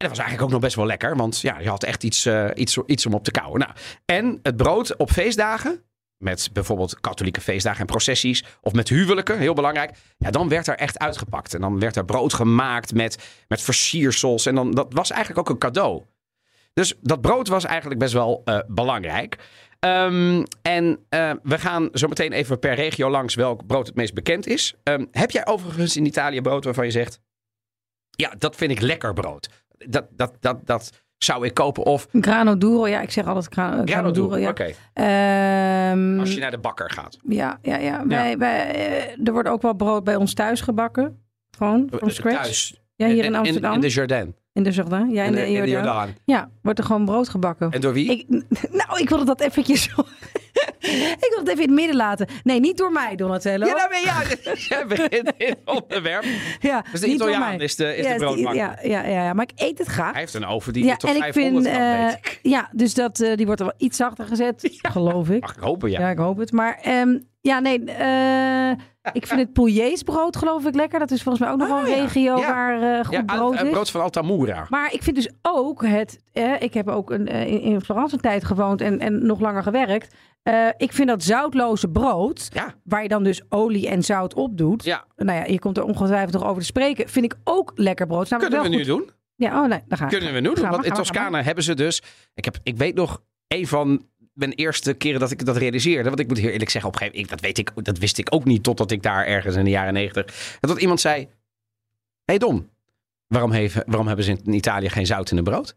[0.00, 1.16] En dat was eigenlijk ook nog best wel lekker.
[1.16, 3.60] Want ja, je had echt iets, eh, iets, iets om op te kouwen.
[3.60, 3.72] Nou,
[4.04, 5.84] en het brood op feestdagen.
[6.16, 8.44] Met bijvoorbeeld katholieke feestdagen en processies.
[8.60, 9.96] Of met huwelijken, heel belangrijk.
[10.18, 11.54] Ja, dan werd er echt uitgepakt.
[11.54, 14.46] En dan werd er brood gemaakt met, met versiersels.
[14.46, 16.02] En dan, dat was eigenlijk ook een cadeau.
[16.72, 19.38] Dus dat brood was eigenlijk best wel eh, belangrijk.
[19.78, 24.14] Ehm, en eh, we gaan zo meteen even per regio langs welk brood het meest
[24.14, 24.74] bekend is.
[24.82, 27.20] Ehm, heb jij overigens in Italië brood waarvan je zegt...
[28.10, 29.48] Ja, dat vind ik lekker brood.
[29.78, 31.82] Dat, dat, dat, dat zou ik kopen.
[31.84, 34.10] Of Grano duro, ja, ik zeg altijd grano, duro.
[34.10, 34.36] duro.
[34.36, 34.48] Ja.
[34.48, 37.18] Oké, Ehm, als je naar de bakker gaat.
[37.28, 38.06] ja, ja, ja.
[38.06, 41.22] Wij, wij, eh, er wordt ook wel brood bij ons thuis gebakken.
[41.56, 42.42] Gewoon, from scratch.
[42.42, 42.80] Thuis.
[42.94, 43.74] Ja, hier in Amsterdam.
[43.74, 44.34] In, de Jardin.
[44.52, 45.10] In de Jardin.
[45.10, 45.68] Ja, in, de, in de Jordaan.
[45.84, 46.14] Jordaan.
[46.24, 47.70] Ja, wordt er gewoon brood gebakken.
[47.70, 48.10] En door wie?
[48.10, 48.24] Ik,
[48.80, 49.86] nou, ik wilde dat eventjes...
[51.24, 52.26] ik wil het even in het midden laten.
[52.42, 53.66] Nee, niet door mij, Donatello.
[53.66, 54.84] Ja, nou ben jij.
[54.88, 56.24] Begint in het onderwerp.
[56.60, 57.64] Ja, Dus de niet door Italiaan mij.
[57.64, 58.54] is de, is ja, de broodbakker.
[58.54, 60.10] ja, ja, ja, ja, maar ik eet het graag.
[60.10, 62.38] Hij heeft een oven die Ja, ik 500 vind, weet ik.
[62.42, 65.40] ja, dus dat, eh, die wordt er wel iets zachter gezet, geloof ik.
[65.40, 66.00] Mag ik hopen, ja.
[66.00, 66.52] Ja, ik hoop het.
[66.52, 68.70] Maar ehm, ja, nee, eh,
[69.12, 70.98] ik vind het Pouillet's brood geloof ik lekker.
[70.98, 72.02] Dat is volgens mij ook nog wel een ja.
[72.02, 72.46] regio Ja.
[72.52, 73.70] waar eh, goed Ja, brood is.
[73.70, 74.66] brood van Altamura.
[74.68, 76.18] Maar ik vind dus ook het.
[76.32, 79.40] eh, ik heb ook een, eh, in, in Florence een tijd gewoond en, en nog
[79.40, 80.14] langer gewerkt.
[80.76, 84.84] Ik vind dat zoutloze brood, Ja, waar je dan dus olie en zout op doet.
[84.84, 85.04] ja.
[85.16, 87.08] Nou ja, je komt er ongetwijfeld nog over te spreken.
[87.08, 88.28] Vind ik ook lekker brood.
[88.28, 89.10] Kunnen we nu doen?
[89.36, 90.08] Ja, oh nee, dan gaan.
[90.08, 90.70] Kunnen we nu doen?
[90.70, 90.92] Want in.
[90.92, 92.02] Toscane hebben ze dus...
[92.34, 94.02] Ik, heb, ik weet nog een van
[94.40, 96.08] mijn eerste keren dat ik dat realiseerde.
[96.08, 97.42] Want ik moet heel eerlijk zeggen, op een gegeven moment...
[97.42, 99.92] Dat, weet ik, dat wist ik ook niet totdat ik daar ergens in de jaren
[99.92, 100.56] negentig...
[100.60, 101.28] Dat iemand zei...
[102.24, 102.68] hey Don,
[103.26, 105.76] waarom, heeft, waarom hebben ze in Italië geen zout in hun brood?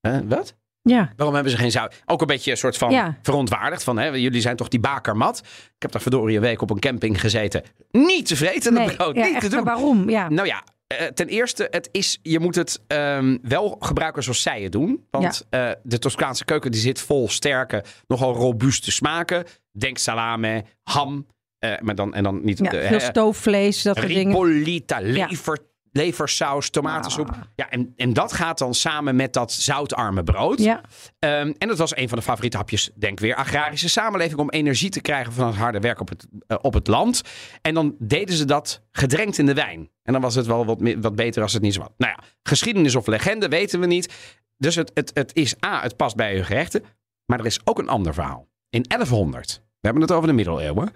[0.00, 0.54] Huh, wat?
[0.82, 2.02] Ja, Waarom hebben ze geen zout?
[2.06, 3.18] Ook een beetje een soort van Ja.
[3.22, 3.82] verontwaardigd.
[3.82, 5.38] Van, hè, jullie zijn toch die bakermat?
[5.76, 7.62] Ik heb daar verdorie een week op een camping gezeten.
[7.90, 9.16] Niet te vreten, nee, brood.
[9.16, 9.64] ja, niet te doen.
[9.64, 10.10] waarom?
[10.10, 10.28] Ja.
[10.28, 10.64] Nou ja,
[11.14, 15.06] ten eerste, het is, je moet het ehm, wel gebruiken zoals zij het doen.
[15.10, 19.44] Want eh, de Toscaanse keuken die zit vol sterke, nogal robuuste smaken.
[19.72, 21.26] Denk salame, ham.
[21.58, 24.32] eh, maar dan, en dan niet Ja, de, veel stoofvlees, dat soort dingen.
[24.32, 25.00] Ripolita,
[25.92, 27.30] leversaus, tomatensoep.
[27.30, 27.38] Ah.
[27.54, 30.58] Ja, en, en dat gaat dan samen met dat zoutarme brood.
[30.58, 30.80] Ja,
[31.18, 34.90] Ehm, en dat was een van de favoriete hapjes, denk weer, agrarische samenleving om energie
[34.90, 37.22] te krijgen van het harde werk op het, eh, op het land.
[37.62, 39.90] En dan deden ze dat gedrenkt in de wijn.
[40.02, 41.88] En dan was het wel wat, wat beter als het niet zo was.
[41.96, 44.14] Nou ja, geschiedenis of legende weten we niet.
[44.56, 46.84] Dus het, het, het is A, het past bij hun gerechten.
[47.26, 48.48] Maar er is ook een ander verhaal.
[48.68, 50.92] In 1100, we hebben het over de middeleeuwen.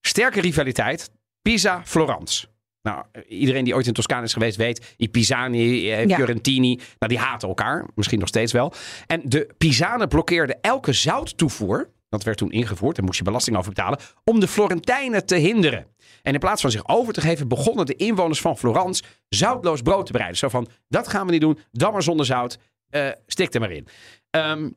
[0.00, 1.10] Sterke rivaliteit,
[1.42, 2.46] Pisa-Florence.
[2.82, 6.16] Nou, iedereen die ooit in Toscane is geweest weet, i Pisani, eh, Ja.
[6.16, 8.72] Fiorentini, nou die haten elkaar, misschien nog steeds wel.
[9.06, 12.96] En de Pisanen blokkeerden elke zouttoevoer Dat werd toen ingevoerd.
[12.96, 13.98] Daar moest je belasting over betalen.
[14.24, 15.86] Om de Florentijnen te hinderen.
[16.22, 20.06] En in plaats van zich over te geven, begonnen de inwoners van Florence zoutloos brood
[20.06, 20.38] te bereiden.
[20.38, 22.58] Zo van, dat gaan we niet doen, dan maar zonder zout.
[22.90, 23.86] Eh, stik er maar in.
[24.30, 24.70] Ehm,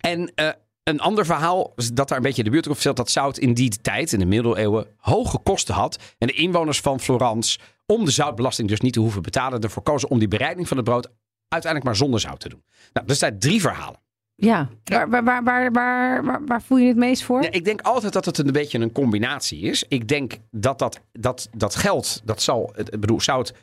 [0.00, 0.48] en eh,
[0.90, 2.96] een ander verhaal dat daar een beetje de buurt op vertelt...
[2.96, 5.98] dat zout in die tijd, in de middeleeuwen, hoge kosten had.
[6.18, 9.60] En de inwoners van Florence, om de zoutbelasting dus niet te hoeven betalen...
[9.60, 11.08] ervoor kozen om die bereiding van het brood
[11.48, 12.62] uiteindelijk maar zonder zout te doen.
[12.92, 14.00] Nou, er zijn drie verhalen.
[14.34, 17.42] Ja, waar, waar, waar, waar, waar, voel je het meest voor?
[17.42, 19.84] Ja, ik denk altijd dat het een beetje een combinatie is.
[19.88, 23.54] Ik denk dat dat, dat, dat geld, dat zal, ik bedoel, zout,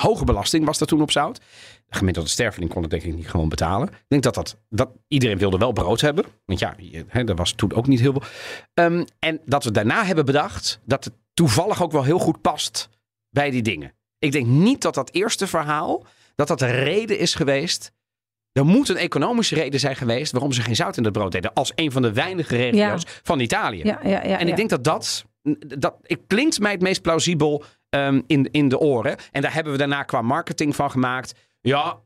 [0.00, 1.40] hoge belasting was er toen op zout.
[1.86, 3.88] De gemiddelde sterveling kon het denk ik niet gewoon betalen.
[3.88, 6.24] Ik denk dat dat, dat iedereen wilde wel brood hebben.
[6.44, 8.22] Want ja, hè, er was toen ook niet heel veel.
[8.74, 12.88] Ehm, en dat we daarna hebben bedacht dat het toevallig ook wel heel goed past
[13.30, 13.92] bij die dingen.
[14.18, 17.92] Ik denk niet dat dat eerste verhaal, dat dat de reden is geweest.
[18.52, 21.52] Er moet een economische reden zijn geweest waarom ze geen zout in het brood deden.
[21.52, 23.82] Als een van de weinige regio's van Italië.
[23.84, 25.24] Ja, ja, ja, En ik denk dat dat,
[25.78, 29.16] dat ik klinkt mij het meest plausibel ehm, in, in de oren.
[29.30, 31.34] En daar hebben we daarna qua marketing van gemaakt.
[31.60, 32.00] Ja,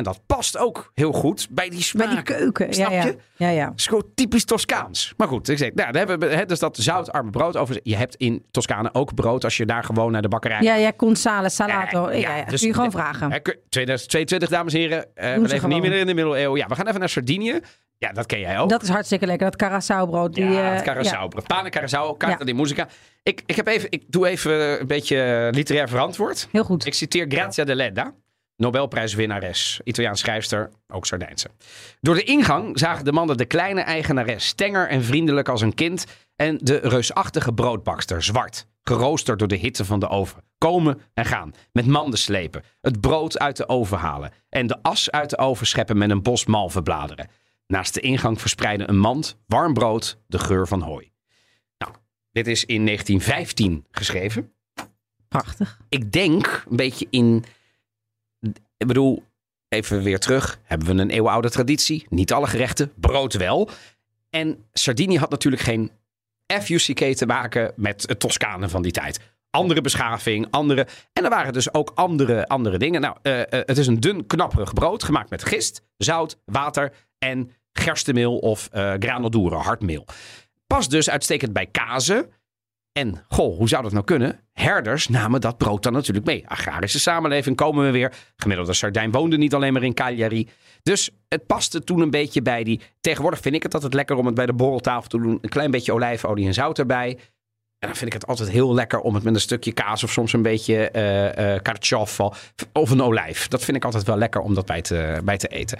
[0.00, 2.26] en dat past ook heel goed bij die bij smaak.
[2.26, 2.66] die keuken.
[2.66, 3.04] Ja, Snap ja.
[3.04, 3.16] je?
[3.36, 3.68] Ja, ja.
[3.70, 5.14] Het is gewoon typisch Toscaans.
[5.16, 7.56] Maar goed, ik zeg, nou, dan hebben we hè, dus dat zoutarme brood.
[7.56, 10.74] Over, je hebt in Toscane ook brood als je daar gewoon naar de bakkerij Ja,
[10.74, 12.06] ja, consale, salato.
[12.06, 13.32] Eh, Ja, ja, dus kun je gewoon de- vragen.
[13.32, 15.06] Hè, kun- 2022, dames en heren.
[15.14, 16.58] Eh, we leven niet meer in de middeleeuwen.
[16.58, 17.60] Ja, we gaan even naar Sardinië.
[17.98, 18.68] Ja, dat ken jij ook.
[18.68, 20.32] Dat is hartstikke lekker, dat curaçao-brood.
[20.34, 21.30] Die, ja, eh, het Carasau.
[21.46, 22.44] Pane Carasau, Carta Ja.
[22.44, 22.88] di Musica.
[23.22, 26.48] Ik, ik, heb even, ik doe even een beetje literair verantwoord.
[26.52, 26.86] Heel goed.
[26.86, 28.14] Ik citeer Grazia Deledda,
[28.60, 31.50] Nobelprijswinnares, Italiaans schrijfster, ook Sardijnse.
[32.00, 36.04] Door de ingang zagen de mannen de kleine eigenares tenger en vriendelijk als een kind
[36.36, 40.42] en de reusachtige broodbakster zwart, geroosterd door de hitte van de oven.
[40.58, 45.10] Komen en gaan, met manden slepen, het brood uit de oven halen en de as
[45.10, 47.28] uit de oven scheppen met een bos malvenbladeren.
[47.66, 51.12] Naast de ingang verspreidde een mand warm brood de geur van hooi.
[51.78, 51.92] Nou,
[52.32, 54.52] dit is in 1915 geschreven
[55.28, 55.78] Prachtig.
[55.88, 57.44] ik denk een beetje in.
[58.80, 59.24] Ik bedoel,
[59.68, 60.60] even weer terug.
[60.62, 62.06] Hebben we een eeuwenoude traditie?
[62.08, 63.70] Niet alle gerechten, brood wel.
[64.30, 65.90] En Sardinië had natuurlijk geen
[66.46, 69.20] FUCK te maken met het Toscane van die tijd.
[69.50, 70.86] Andere beschaving, andere.
[71.12, 73.00] En er waren dus ook andere, andere dingen.
[73.00, 77.50] Nou, eh, eh, het is een dun, knapperig brood gemaakt met gist, zout, water en
[77.72, 80.04] gerstenmeel of granodoeren, hardmeel.
[80.66, 82.30] Past dus uitstekend bij kazen.
[82.92, 84.40] En goh, hoe zou dat nou kunnen?
[84.52, 86.48] Herders namen dat brood dan natuurlijk mee.
[86.48, 88.12] Agrarische samenleving komen we weer.
[88.36, 90.48] Gemiddelde Sardijn woonde niet alleen maar in Cagliari.
[90.82, 92.80] Dus het paste toen een beetje bij die.
[93.00, 95.38] Tegenwoordig vind ik het altijd lekker om het bij de borreltafel te doen.
[95.40, 97.18] Een klein beetje olijfolie en zout erbij.
[97.80, 100.10] En dan vind ik het altijd heel lekker om het met een stukje kaas of
[100.10, 102.32] soms een beetje eh carciofo
[102.72, 103.48] of een olijf.
[103.48, 105.78] Dat vind ik altijd wel lekker om dat bij te, bij te eten.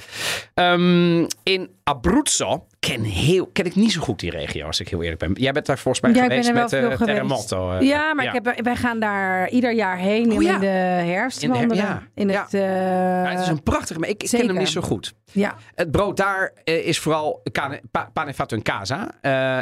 [0.55, 5.03] Ehm, in Abruzzo ken, heel, ken ik niet zo goed die regio, als ik heel
[5.03, 5.33] eerlijk ben.
[5.33, 7.29] Jij bent daar volgens mij Ja, ik ben geweest er wel met veel geweest.
[7.49, 7.73] Terremoto.
[7.79, 10.55] eh, Ja, maar Ik heb, wij gaan daar ieder jaar heen Oh, ja.
[10.55, 10.67] in de
[11.13, 12.03] herfst In de her- ja.
[12.15, 12.61] In het, Ja,
[13.31, 15.15] het is een prachtige, maar ik, ik ken hem niet zo goed.
[15.33, 15.57] ja.
[15.75, 17.43] Het brood daar is vooral
[18.13, 19.11] pane fatto in casa.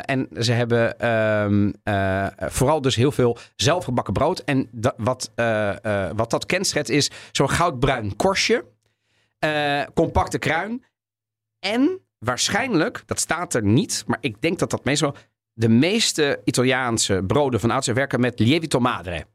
[0.00, 4.38] En ze hebben ehm, eh, vooral dus heel veel zelfgebakken brood.
[4.38, 8.64] En wat, eh, eh, wat dat kenschet is zo'n goudbruin korstje.
[9.38, 10.84] eh, compacte kruin.
[11.58, 15.14] En waarschijnlijk, dat staat er niet, maar ik denk dat dat meestal...
[15.52, 19.26] De meeste Italiaanse broden van oudsher werken met lievito madre.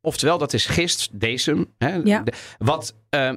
[0.00, 1.74] Oftewel, dat is gist, decem.
[1.78, 2.20] Hè, Ja.
[2.20, 3.36] de- wat ehm,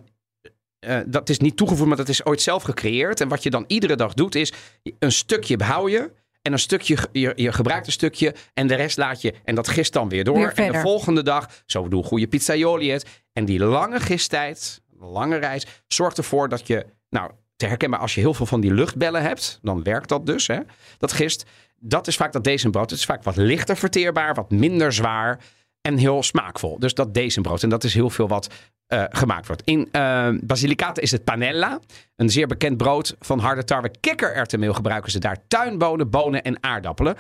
[0.80, 3.22] eh, dat is niet toegevoegd, maar dat is ooit zelf gecreëerd.
[3.22, 4.54] En wat je dan iedere dag doet, is
[5.00, 6.12] een stukje behoud je.
[6.42, 9.34] En een stukje, je, je gebruikt een stukje en de rest laat je.
[9.44, 10.36] En dat gist dan weer door.
[10.36, 13.06] Weer en de volgende dag, zo doen goede pizzaioli het.
[13.34, 18.22] En die lange gisttijd, lange reis, zorgt ervoor dat je, nou, te herkenbaar als je
[18.22, 20.60] heel veel van die luchtbellen hebt, dan werkt dat dus, hè,
[20.98, 21.46] dat gist.
[21.76, 22.90] Dat is vaak dat brood.
[22.90, 25.40] Het is vaak wat lichter verteerbaar, wat minder zwaar
[25.82, 26.80] en heel smaakvol.
[26.80, 27.64] Dus dat brood.
[27.64, 28.48] En dat is heel veel wat
[28.92, 29.62] eh, gemaakt wordt.
[29.66, 31.80] In eh Basilicata is het panella.
[32.16, 33.92] Een zeer bekend brood van harde tarwe.
[34.00, 35.38] Kikkererwtenmeel gebruiken ze daar.
[35.48, 37.16] Tuinbonen, bonen en aardappelen.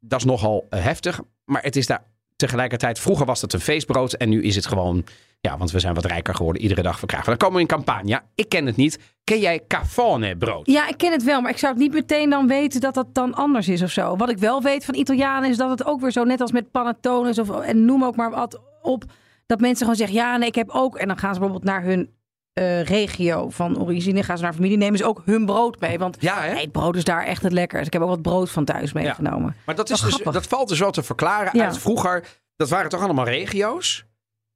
[0.00, 1.20] Dat is nogal eh, heftig.
[1.44, 2.04] Maar het is daar
[2.36, 2.98] tegelijkertijd...
[2.98, 4.12] Vroeger was het een feestbrood.
[4.12, 5.04] En nu is het gewoon...
[5.40, 6.62] Ja, want we zijn wat rijker geworden.
[6.62, 7.32] Iedere dag verkrijgen.
[7.32, 7.38] we.
[7.38, 8.24] Dan komen we in Campania.
[8.34, 8.98] Ik ken het niet.
[9.24, 10.66] Ken jij cafone brood?
[10.66, 13.14] ja, ik ken het wel, maar ik zou het niet meteen dan weten dat dat
[13.14, 14.16] dan anders is of zo.
[14.16, 16.70] Wat ik wel weet van Italianen is dat het ook weer zo, net als met
[16.70, 19.04] panettones of en noem ook maar wat op,
[19.52, 21.82] dat mensen gewoon zeggen, ja, nee, ik heb ook, en dan gaan ze bijvoorbeeld naar
[21.82, 22.10] hun
[22.52, 25.98] eh, regio van origine, gaan ze naar familie, nemen ze ook hun brood mee.
[25.98, 26.52] Want Ja, hè?
[26.52, 27.86] nee, het brood is daar echt het lekkerst.
[27.86, 29.56] Ik heb ook wat brood van thuis meegenomen.
[29.66, 31.64] Maar dat, is dus, dat valt dus wel te verklaren Ja.
[31.64, 32.24] uit vroeger.
[32.56, 34.04] Dat waren toch allemaal regio's?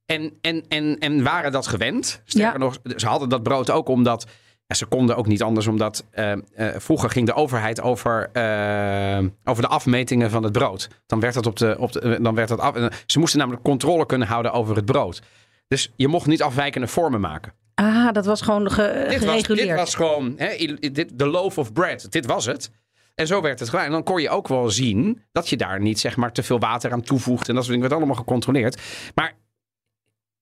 [0.05, 2.21] En, en, en, en waren dat gewend?
[2.25, 2.65] Sterker Ja.
[2.65, 4.25] nog, ze hadden dat brood ook omdat
[4.67, 6.39] En ze konden ook niet anders, omdat eh, eh,
[6.77, 10.87] vroeger ging de overheid over, eh, over de afmetingen van het brood.
[11.05, 11.75] Dan werd dat op de.
[11.79, 12.75] Op de dan werd dat af,
[13.05, 15.21] ze moesten namelijk controle kunnen houden over het brood.
[15.67, 17.53] Dus je mocht niet afwijkende vormen maken.
[17.75, 19.67] Ah, dat was gewoon ge- Dit was, gereguleerd.
[19.67, 22.11] dit was gewoon hè, il- dit, de loaf of bread.
[22.11, 22.71] Dit was het.
[23.15, 23.85] En zo werd het gedaan.
[23.85, 26.59] En dan kon je ook wel zien dat je daar niet zeg maar, te veel
[26.59, 27.47] water aan toevoegt.
[27.49, 28.81] En dat soort dingen werd allemaal gecontroleerd.
[29.15, 29.33] Maar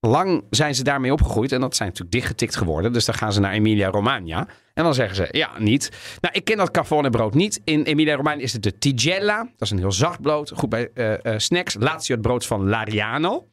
[0.05, 1.51] lang zijn ze daarmee opgegroeid.
[1.51, 2.93] En dat zijn natuurlijk dichtgetikt geworden.
[2.93, 4.47] Dus dan gaan ze naar Emilia-Romagna.
[4.73, 5.91] En dan zeggen ze, ja, niet.
[6.21, 7.61] Nou, ik ken dat cafone brood niet.
[7.63, 9.37] In Emilia-Romagna is het de tigella.
[9.37, 10.51] Dat is een heel zacht brood.
[10.55, 11.75] Goed bij eh, eh, snacks.
[11.79, 13.47] Lazio het brood van Lariano.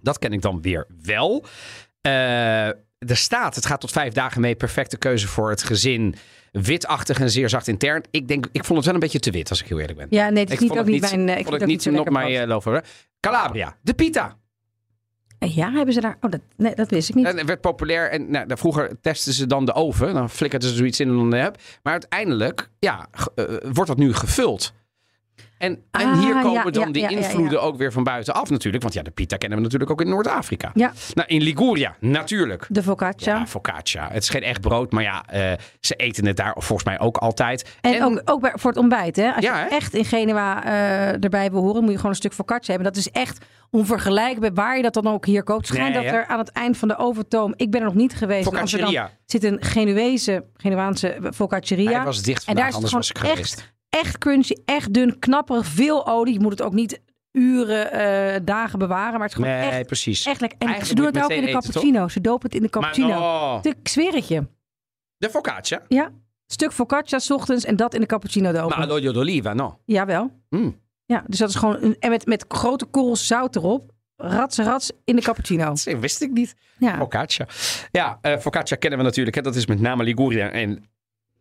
[0.00, 1.44] Dat ken ik dan weer wel.
[2.00, 4.54] Eh er staat, het gaat tot vijf dagen mee.
[4.54, 6.14] Perfecte keuze voor het gezin.
[6.52, 8.04] Witachtig en zeer zacht intern.
[8.10, 10.06] Ik, denk, ik vond het wel een beetje te wit, als ik heel eerlijk ben.
[10.10, 11.38] Ja, nee, het is ik niet, vond ook het niet mijn...
[11.38, 12.84] Ik vond het ook niet mijn uh, lover.
[13.20, 14.36] Calabria, de pita.
[15.38, 16.16] Ja, hebben ze daar...
[16.20, 17.26] Oh, dat, nee, dat wist ik niet.
[17.26, 18.10] En het werd populair.
[18.10, 20.14] En nou, vroeger testen ze dan de oven.
[20.14, 21.60] Dan flikkerden ze zoiets in en dan heb.
[21.82, 24.72] Maar uiteindelijk ja, eh, wordt dat nu gevuld.
[25.58, 28.50] En, en Ah, hier komen ja, dan ja, die ja, invloeden ook weer van buitenaf
[28.50, 28.82] natuurlijk.
[28.82, 30.70] Want ja, de pita kennen we natuurlijk ook in Noord-Afrika.
[30.74, 30.92] Ja.
[31.14, 32.66] Nou, in Liguria, natuurlijk.
[32.68, 33.36] De focaccia.
[33.36, 34.08] Ja, focaccia.
[34.12, 37.16] Het is geen echt brood, maar ja, eh, ze eten het daar volgens mij ook
[37.16, 37.76] altijd.
[37.80, 39.32] En, ook, ook bij- voor het ontbijt, hè?
[39.34, 39.64] Als je hè?
[39.66, 42.92] echt in Genua eh, erbij wil horen, moet je gewoon een stuk focaccia hebben.
[42.92, 45.66] Dat is echt onvergelijkbaar waar je dat dan ook hier koopt.
[45.66, 48.14] Schijnt Nee, dat er aan het eind van de overtoom, ik ben er nog niet
[48.14, 49.18] geweest, Amsterdam Focacceria.
[49.26, 51.90] zit een Genuese, Genuaanse focacceria.
[51.90, 53.58] Hij was dicht en daar vandaag, is het anders was ik gewoon geweest.
[53.58, 56.32] echt, echt crunchy, echt dun, knapperig, veel olie.
[56.32, 57.00] Je moet het ook niet
[57.32, 60.26] uren, eh, dagen bewaren, maar het is gewoon Nee, echt, precies.
[60.26, 60.58] echt lekker.
[60.58, 62.08] En Eigenlijk ze doen het ook in de eten, cappuccino.
[62.08, 63.18] Ze dopen het in de cappuccino.
[63.18, 64.46] no, Ik zweer het je.
[65.16, 65.82] de focaccia.
[65.88, 66.10] Ja,
[66.46, 68.78] stuk focaccia 's ochtends en dat in de cappuccino dopen.
[68.78, 69.78] Maar olio d'oliva, no.
[69.84, 70.30] Jawel.
[70.50, 70.80] Mm.
[71.04, 73.90] Ja, dus dat is gewoon een, en met, met grote korrels zout erop.
[74.16, 75.64] Rats, rats in de cappuccino.
[75.84, 76.54] Dat wist ik niet.
[76.78, 76.96] Ja.
[76.96, 77.46] Focaccia.
[77.90, 79.36] Ja, eh, focaccia kennen we natuurlijk.
[79.36, 79.42] Hè.
[79.42, 80.84] Dat is met name Liguria en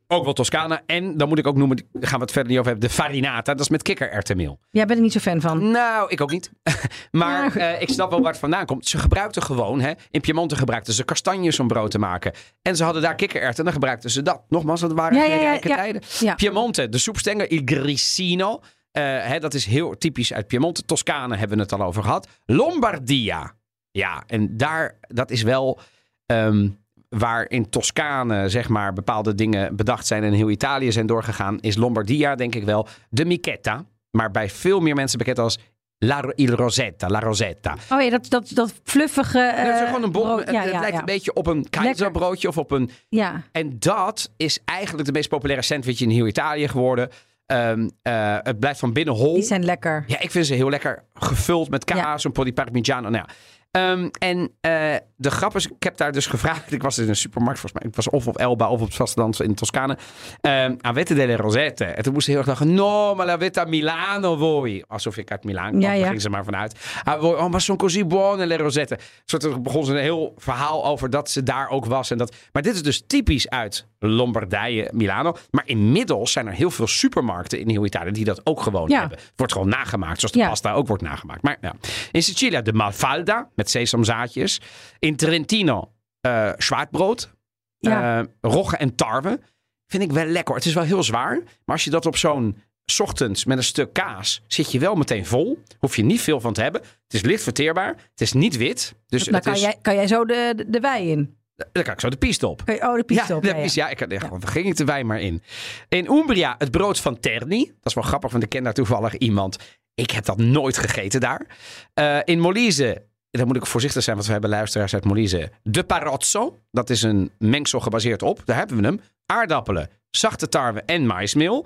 [0.08, 0.82] ook wel Toscana.
[0.86, 2.96] En dan moet ik ook noemen, daar gaan we het verder niet over hebben, de
[2.96, 3.52] farinata.
[3.52, 4.60] Dat is met kikkererwtenmeel.
[4.70, 5.72] Jij bent er niet zo fan van.
[5.72, 6.52] Nou, ik ook niet.
[7.12, 8.88] maar eh, ik snap wel waar het vandaan komt.
[8.88, 12.34] Ze gebruikten gewoon, hè, in Piemonte gebruikten ze kastanjes om brood te maken.
[12.62, 14.43] En ze hadden daar kikkererwten en dan gebruikten ze dat.
[14.50, 15.76] Nogmaals, dat waren Ja, ja, ja, rijke ja.
[15.76, 16.02] tijden.
[16.20, 16.36] Ja.
[16.36, 18.62] Piemonte, de soepstengel, il grissino.
[18.91, 20.84] Eh, hè, dat is heel typisch uit Piemonte.
[20.84, 22.28] Toscane hebben we het al over gehad.
[22.46, 23.56] Lombardia.
[23.91, 25.80] Ja, en daar, dat is wel
[26.26, 26.70] ehm,
[27.10, 31.76] waar in Toscane, zeg maar, bepaalde dingen bedacht zijn en heel Italië zijn doorgegaan, is
[31.76, 33.86] Lombardia, denk ik wel, de michetta.
[34.12, 35.58] Maar bij veel meer mensen bekend als
[36.00, 37.76] La, il Rosetta, La Rosetta.
[37.91, 39.39] Oh ja, dat, dat, dat fluffige.
[39.39, 40.24] eh, dat is gewoon een bol.
[40.24, 40.39] brood.
[40.39, 41.00] het Ja, het ja, lijkt ja.
[41.00, 43.41] een beetje op een keizerbroodje of op een Ja.
[43.52, 47.10] en dat is eigenlijk de meest populaire sandwich in heel Italië geworden.
[47.46, 49.34] Ehm, eh, het blijft van binnen hol.
[49.34, 50.04] die zijn lekker.
[50.08, 53.10] Ja, ik vind ze heel lekker gevuld met kaas, een po' di parmigiano.
[53.10, 53.34] Nou ja.
[53.71, 56.71] Ehm, en eh, de grap is, ik heb daar dus gevraagd.
[56.71, 57.89] Ik was in een supermarkt, volgens mij.
[57.89, 59.97] Ik was of op Elba of op het vasteland in Toscane.
[60.41, 61.86] Um, avete delle rosette.
[61.86, 62.73] En toen moest ze heel erg lachen.
[62.73, 64.84] No, ma l'avete a Milano voi.
[64.88, 65.82] Alsof ik uit Milaan kwam.
[65.82, 66.08] Ja, Daar ja.
[66.08, 66.80] ging ze maar vanuit.
[67.03, 68.99] Ah, oh, ma sono così buone le rosette.
[69.25, 72.12] Soort begon ze een heel verhaal over dat ze daar ook was.
[72.12, 75.36] En dat, maar dit is dus typisch uit Lombardije, Milano.
[75.52, 79.00] Maar inmiddels zijn er heel veel supermarkten in heel Italië die dat ook gewoon Ja.
[79.00, 79.18] hebben.
[79.18, 80.50] Het wordt gewoon nagemaakt, zoals de Ja.
[80.50, 81.42] pasta ook wordt nagemaakt.
[81.42, 81.74] Maar ja.
[82.12, 84.62] In Sicilia de malfalda met sesamzaadjes.
[85.00, 87.32] In Trentino eh zwaardbrood.
[87.80, 88.20] Ja.
[88.20, 89.40] Eh, rogge en tarwe.
[89.88, 90.56] Vind ik wel lekker.
[90.56, 91.36] Het is wel heel zwaar.
[91.36, 92.58] Maar als je dat op zo'n
[93.02, 95.64] ochtends met een stuk kaas zit je wel meteen vol.
[95.80, 96.82] Hoef je niet veel van te hebben.
[96.82, 97.88] Het is licht verteerbaar.
[98.12, 98.94] Het is niet wit.
[99.08, 101.37] Dus het kan, is, jij, kan jij zo de, de, de wei in.
[101.58, 102.62] Daar kan ik zo de piest op.
[102.82, 103.41] Oh, de piest ja, op.
[103.41, 103.62] de Ja, ja.
[103.62, 104.08] piest, ja, ik, ja.
[104.08, 105.43] daar ging ik de wijn maar in.
[105.89, 107.65] In Umbria het brood van Terni.
[107.65, 109.58] Dat is wel grappig, want ik ken daar toevallig iemand.
[109.93, 111.46] Ik heb dat nooit gegeten daar.
[111.93, 115.52] Eh, in Molise, daar moet ik voorzichtig zijn, want we hebben luisteraars uit Molise.
[115.63, 119.02] De Parozzo, dat is een mengsel gebaseerd op, daar hebben we hem.
[119.26, 121.65] Aardappelen, zachte tarwe en maismeel.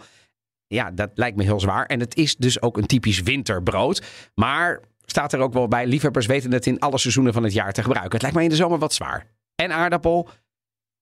[0.68, 1.86] Ja, dat lijkt me heel zwaar.
[1.86, 4.02] En het is dus ook een typisch winterbrood.
[4.36, 7.74] Maar staat er ook wel bij, liefhebbers weten het in alle seizoenen van het jaar
[7.74, 8.12] te gebruiken.
[8.12, 9.26] Het lijkt mij in de zomer wat zwaar.
[9.62, 10.30] En aardappel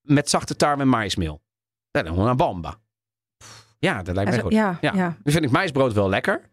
[0.02, 1.42] met zachte tarwe en maismeel.
[1.92, 2.80] Dat is een bamba.
[3.80, 4.54] Ja, dat lijkt mij Ja, goed.
[4.54, 4.92] ja, Ja.
[4.96, 5.18] ja.
[5.24, 6.50] Nu vind ik maisbrood wel lekker.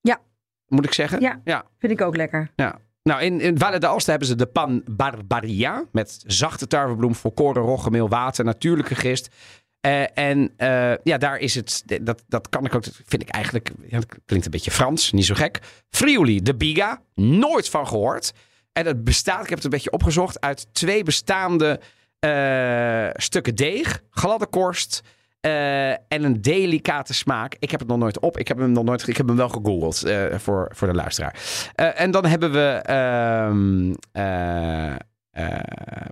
[0.00, 0.20] Ja.
[0.66, 1.20] Moet ik zeggen?
[1.20, 1.40] Ja.
[1.44, 1.64] ja.
[1.78, 2.50] vind ik ook lekker.
[2.56, 2.78] Ja.
[3.02, 5.84] Nou, in, in Valle d'Aosta hebben ze de pan barbaria.
[5.92, 9.34] Met zachte tarwebloem, volkoren, roggemeel, water, natuurlijke gist.
[9.80, 13.28] Eh, en eh, ja, daar is het, dat, dat kan ik ook, dat vind ik
[13.28, 15.60] eigenlijk, ja, dat klinkt een beetje Frans, niet zo gek.
[15.88, 18.32] Friuli, de biga, nooit van gehoord.
[18.74, 21.80] En het bestaat, ik heb het een beetje opgezocht, uit twee bestaande
[22.18, 25.02] eh, stukken deeg, gladde korst
[25.40, 27.56] eh, en een delicate smaak.
[27.58, 29.48] Ik heb het nog nooit op, ik heb hem nog nooit, ik heb hem wel
[29.48, 31.36] gegoogeld eh, voor, voor de luisteraar.
[31.74, 34.94] En dan hebben we ehm, eh,
[35.34, 35.48] Eh,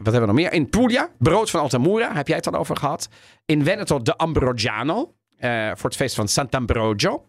[0.02, 0.52] wat hebben we nog meer?
[0.52, 3.08] In Puglia, brood van Altamura, heb jij het al over gehad.
[3.44, 7.24] In Veneto, de Ambroggiano, eh, voor het feest van Sant'Ambrogio.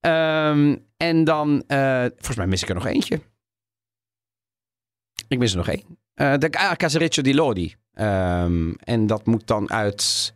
[0.00, 3.20] Ehm, en dan, volgens mij mis ik er nog eentje.
[5.28, 5.98] Ik mis er nog één.
[6.14, 7.74] Eh, de ah, Casareccio di Lodi.
[7.94, 10.34] Ehm, en dat moet dan uit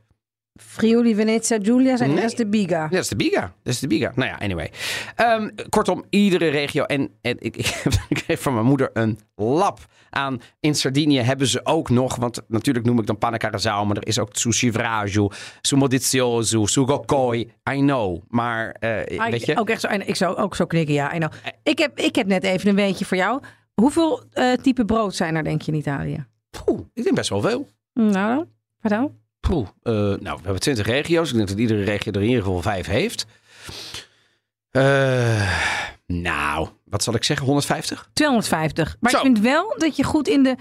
[0.61, 2.20] Friuli, Venezia, Giulia zijn Nee.
[2.20, 2.88] dat is de Biga.
[2.88, 3.41] Dat is de Biga.
[3.62, 4.12] Dat is de Biga.
[4.14, 4.70] Nou ja, anyway.
[5.16, 6.84] Ehm, kortom, iedere regio.
[6.84, 9.78] En, en ik, ik, heb, ik van mijn moeder een lap
[10.11, 10.41] aan.
[10.61, 14.18] In Sardinië hebben ze ook nog, want natuurlijk noem ik dan panna maar er is
[14.18, 15.28] ook sushi vraggio,
[15.61, 17.53] sumo dizioso, sugokoi.
[17.72, 18.22] I know.
[18.28, 21.14] Maar, eh, weet ik- je, Ook echt zo, ik zou ook zo knikken, ja.
[21.14, 21.32] I know.
[21.62, 23.43] Ik, heb, ik heb net even een weetje voor jou.
[23.81, 26.24] Hoeveel eh type brood zijn er, denk je, in Italië?
[26.64, 27.68] poeh, ik denk best wel veel.
[27.95, 28.45] Nou,
[28.81, 29.14] vertel.
[29.41, 31.31] Poeh, eh, nou, we hebben twintig regio's.
[31.31, 33.26] Ik denk dat iedere regio er in ieder geval vijf heeft.
[34.70, 35.61] Eh,
[36.07, 37.47] nou, wat zal ik zeggen?
[37.47, 38.11] 150?
[38.12, 38.97] 250.
[39.01, 39.16] Maar Zo.
[39.16, 40.57] ik vind wel dat je goed in de,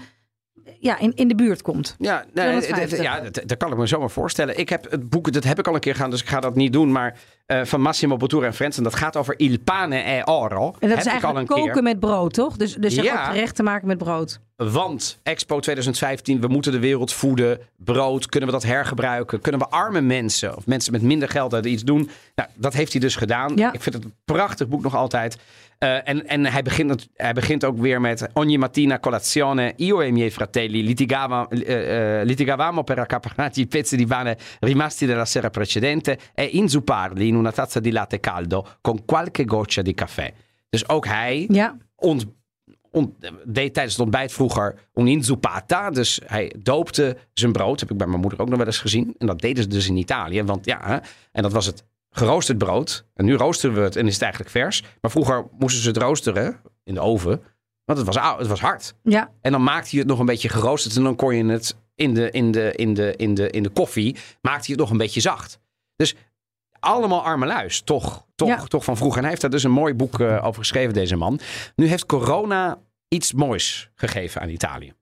[0.78, 1.96] ja, in, in de buurt komt.
[1.98, 2.98] Ja, nee, 250.
[2.98, 4.58] d- ja dat, dat kan ik me zomaar voorstellen.
[4.58, 6.54] Ik heb het boek, dat heb ik al een keer gedaan, dus ik ga dat
[6.54, 6.92] niet doen.
[6.92, 7.18] Maar
[7.50, 10.74] eh, van Massimo Bottura en Friends, en dat gaat over Il pane e oro.
[10.78, 11.82] En dat is eigenlijk koken keer.
[11.82, 12.56] met brood, toch?
[12.56, 13.12] Dus, dus je Ja.
[13.12, 14.40] hebt ook gerechten maken met brood.
[14.56, 17.58] Want Expo 2015, we moeten de wereld voeden.
[17.76, 19.40] Brood, kunnen we dat hergebruiken?
[19.40, 22.10] Kunnen we arme mensen of mensen met minder geld daar iets doen?
[22.34, 23.52] Nou, dat heeft hij dus gedaan.
[23.56, 23.72] Ja.
[23.72, 25.38] Ik vind het een prachtig boek nog altijd.
[25.78, 30.10] Eh, en en hij, begint, hij begint ook weer met Ogni mattina colazione io e
[30.10, 36.18] miei fratelli litigava, eh, litigavamo per accaparrarci i pezzi di pane rimasti dalla sera precedente
[36.34, 40.32] e inzupparli in una tazza di latte caldo con qualche goccia di caffè.
[40.68, 41.76] Dus ook hij Ja.
[41.96, 42.26] ont,
[42.90, 43.14] ont-
[43.44, 45.90] deed tijdens het ontbijt vroeger un'inzupata.
[45.90, 47.80] Dus hij doopte zijn brood.
[47.80, 49.14] Heb ik bij mijn moeder ook nog wel eens gezien.
[49.18, 50.42] En dat deden ze dus in Italië.
[50.42, 50.98] Want ja, hè,
[51.32, 53.04] en dat was het geroosterd brood.
[53.14, 54.82] En nu roosteren we het en is het eigenlijk vers.
[55.00, 57.42] Maar vroeger moesten ze het roosteren in de oven.
[57.84, 58.94] Want het was, oud, het was hard.
[59.02, 59.30] Ja.
[59.40, 60.96] En dan maakte je het nog een beetje geroosterd.
[60.96, 63.68] En dan kon je het in de, in de, in de, in de, in de
[63.68, 64.16] koffie.
[64.40, 65.58] Maakte je het nog een beetje zacht.
[65.96, 66.14] Dus
[66.80, 67.80] allemaal arme luis.
[67.80, 68.56] Toch, toch, Ja.
[68.64, 69.16] toch van vroeger.
[69.16, 71.40] En hij heeft daar dus een mooi boek eh, over geschreven, deze man.
[71.76, 72.78] Nu heeft corona
[73.08, 74.92] iets moois gegeven aan Italië.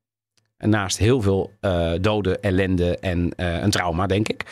[0.57, 4.45] En naast heel veel eh, doden, ellende en eh, een trauma, denk ik.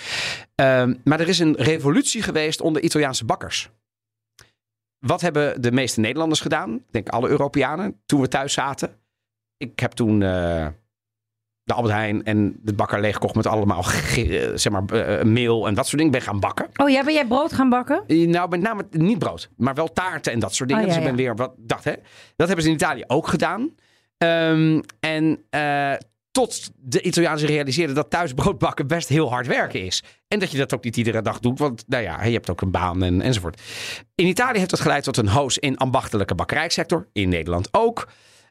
[0.54, 3.70] Ehm, maar er is een revolutie geweest onder Italiaanse bakkers.
[4.98, 6.74] Wat hebben de meeste Nederlanders gedaan?
[6.74, 8.90] Ik denk alle Europeanen, toen we thuis zaten.
[9.56, 10.20] Ik heb toen
[11.66, 13.84] de Albert Heijn en de bakker leeggekocht met allemaal
[14.16, 16.14] eh, zeg maar, eh, meel en dat soort dingen.
[16.14, 16.68] Ik ben gaan bakken.
[16.76, 18.02] Oh ja, ben jij brood gaan bakken?
[18.06, 20.84] Eh, Nou, met name niet brood, maar wel taarten en dat soort dingen.
[20.84, 21.28] Oh, ja, dus ik ben ja.
[21.28, 21.92] weer wat dat hè.
[22.36, 23.74] Dat hebben ze in Italië ook gedaan.
[24.18, 25.92] Ehm, en eh,
[26.30, 30.02] tot de Italiaanse realiseerden dat thuis brood bakken best heel hard werken is.
[30.28, 32.60] En dat je dat ook niet iedere dag doet, want nou ja, je hebt ook
[32.60, 33.60] een baan en, enzovoort.
[34.14, 37.08] In Italië heeft dat geleid tot een hoos in ambachtelijke bakkerijsector.
[37.12, 38.08] In Nederland ook.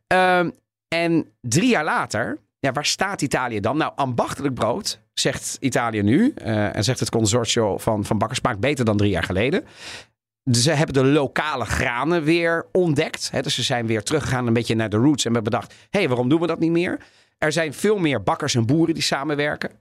[0.08, 0.50] Ehm,
[0.88, 3.78] en drie jaar later, ja, waar staat Italië dan?
[3.78, 6.32] Nou, ambachtelijk brood, zegt Italië nu.
[6.36, 9.66] eh, en zegt het consortio van, van bakkers, smaakt beter dan drie jaar geleden.
[10.52, 13.32] Ze hebben de lokale granen weer ontdekt.
[13.32, 15.26] Hè, dus ze zijn weer teruggegaan een beetje naar de roots.
[15.26, 17.00] En hebben bedacht, hé, hey, waarom doen we dat niet meer?
[17.38, 19.72] Er zijn veel meer bakkers en boeren die samenwerken.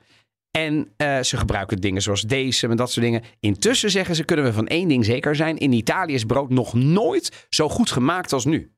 [0.51, 3.23] En eh, ze gebruiken dingen zoals deze en dat soort dingen.
[3.41, 5.59] Intussen zeggen ze, kunnen we van één ding zeker zijn.
[5.59, 8.74] In Italië is brood nog nooit zo goed gemaakt als nu.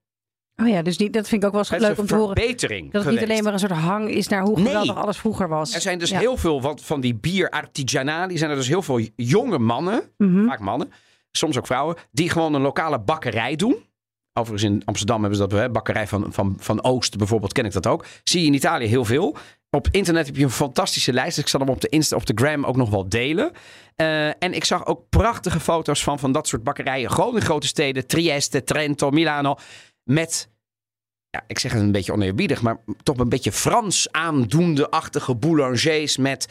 [0.62, 2.36] Oh ja, dus die, dat vind ik ook wel eens leuk om te horen.
[2.36, 3.30] verbetering Dat het niet geweest.
[3.30, 4.66] alleen maar een soort hang is naar hoe Nee.
[4.66, 5.74] geweldig alles vroeger was.
[5.74, 6.18] Er zijn dus Ja.
[6.18, 8.38] heel veel wat van die bier artigianali.
[8.38, 10.46] Zijn er dus heel veel jonge mannen, Mhm.
[10.46, 10.92] vaak mannen,
[11.30, 13.76] soms ook vrouwen, die gewoon een lokale bakkerij doen.
[14.38, 17.72] Overigens in Amsterdam hebben ze dat, hè, bakkerij van, van, van Oost bijvoorbeeld, ken ik
[17.72, 18.04] dat ook.
[18.24, 19.36] Zie je in Italië heel veel.
[19.70, 21.38] Op internet heb je een fantastische lijst.
[21.38, 23.50] Ik zal hem op de Insta, op de Gram ook nog wel delen.
[23.96, 27.10] Eh, en ik zag ook prachtige foto's van, van dat soort bakkerijen.
[27.10, 28.06] Gewoon in grote steden.
[28.06, 29.54] Trieste, Trento, Milano.
[30.06, 30.48] Met,
[31.30, 36.48] ja, ik zeg het een beetje oneerbiedig, maar toch een beetje Frans aandoende-achtige boulangers met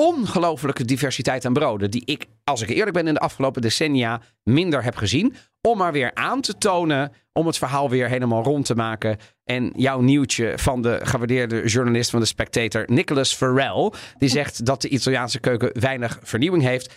[0.00, 1.90] ongelofelijke diversiteit aan broden.
[1.90, 5.34] Die ik, als ik eerlijk ben, in de afgelopen decennia minder heb gezien.
[5.60, 9.18] Om maar weer aan te tonen, om het verhaal weer helemaal rond te maken.
[9.44, 13.92] En jouw nieuwtje van de gewaardeerde journalist van de Spectator, Nicholas Farrell.
[14.18, 16.94] Die zegt dat de Italiaanse keuken weinig vernieuwing heeft.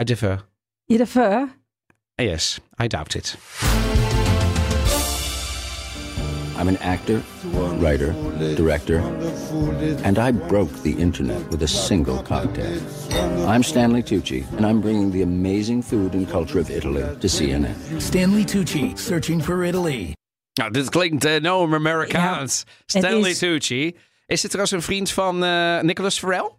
[0.00, 0.48] I differ.
[0.84, 1.64] De ver?
[2.20, 3.36] Yes, I doubt it.
[6.58, 7.22] I'm an actor,
[7.78, 8.14] writer,
[8.56, 9.00] director,
[10.02, 12.80] and I broke the internet with a single cocktail.
[13.46, 17.74] I'm Stanley Tucci, and I'm bringing the amazing food and culture of Italy to CNN.
[18.00, 20.14] Stanley Tucci, searching for Italy.
[20.58, 22.64] Nou, dit klinkt uh, no Amerikaans.
[22.86, 23.94] het Stanley is- Tucci.
[24.26, 26.50] Is dit trouwens een vriend van eh, Nicholas Farrell?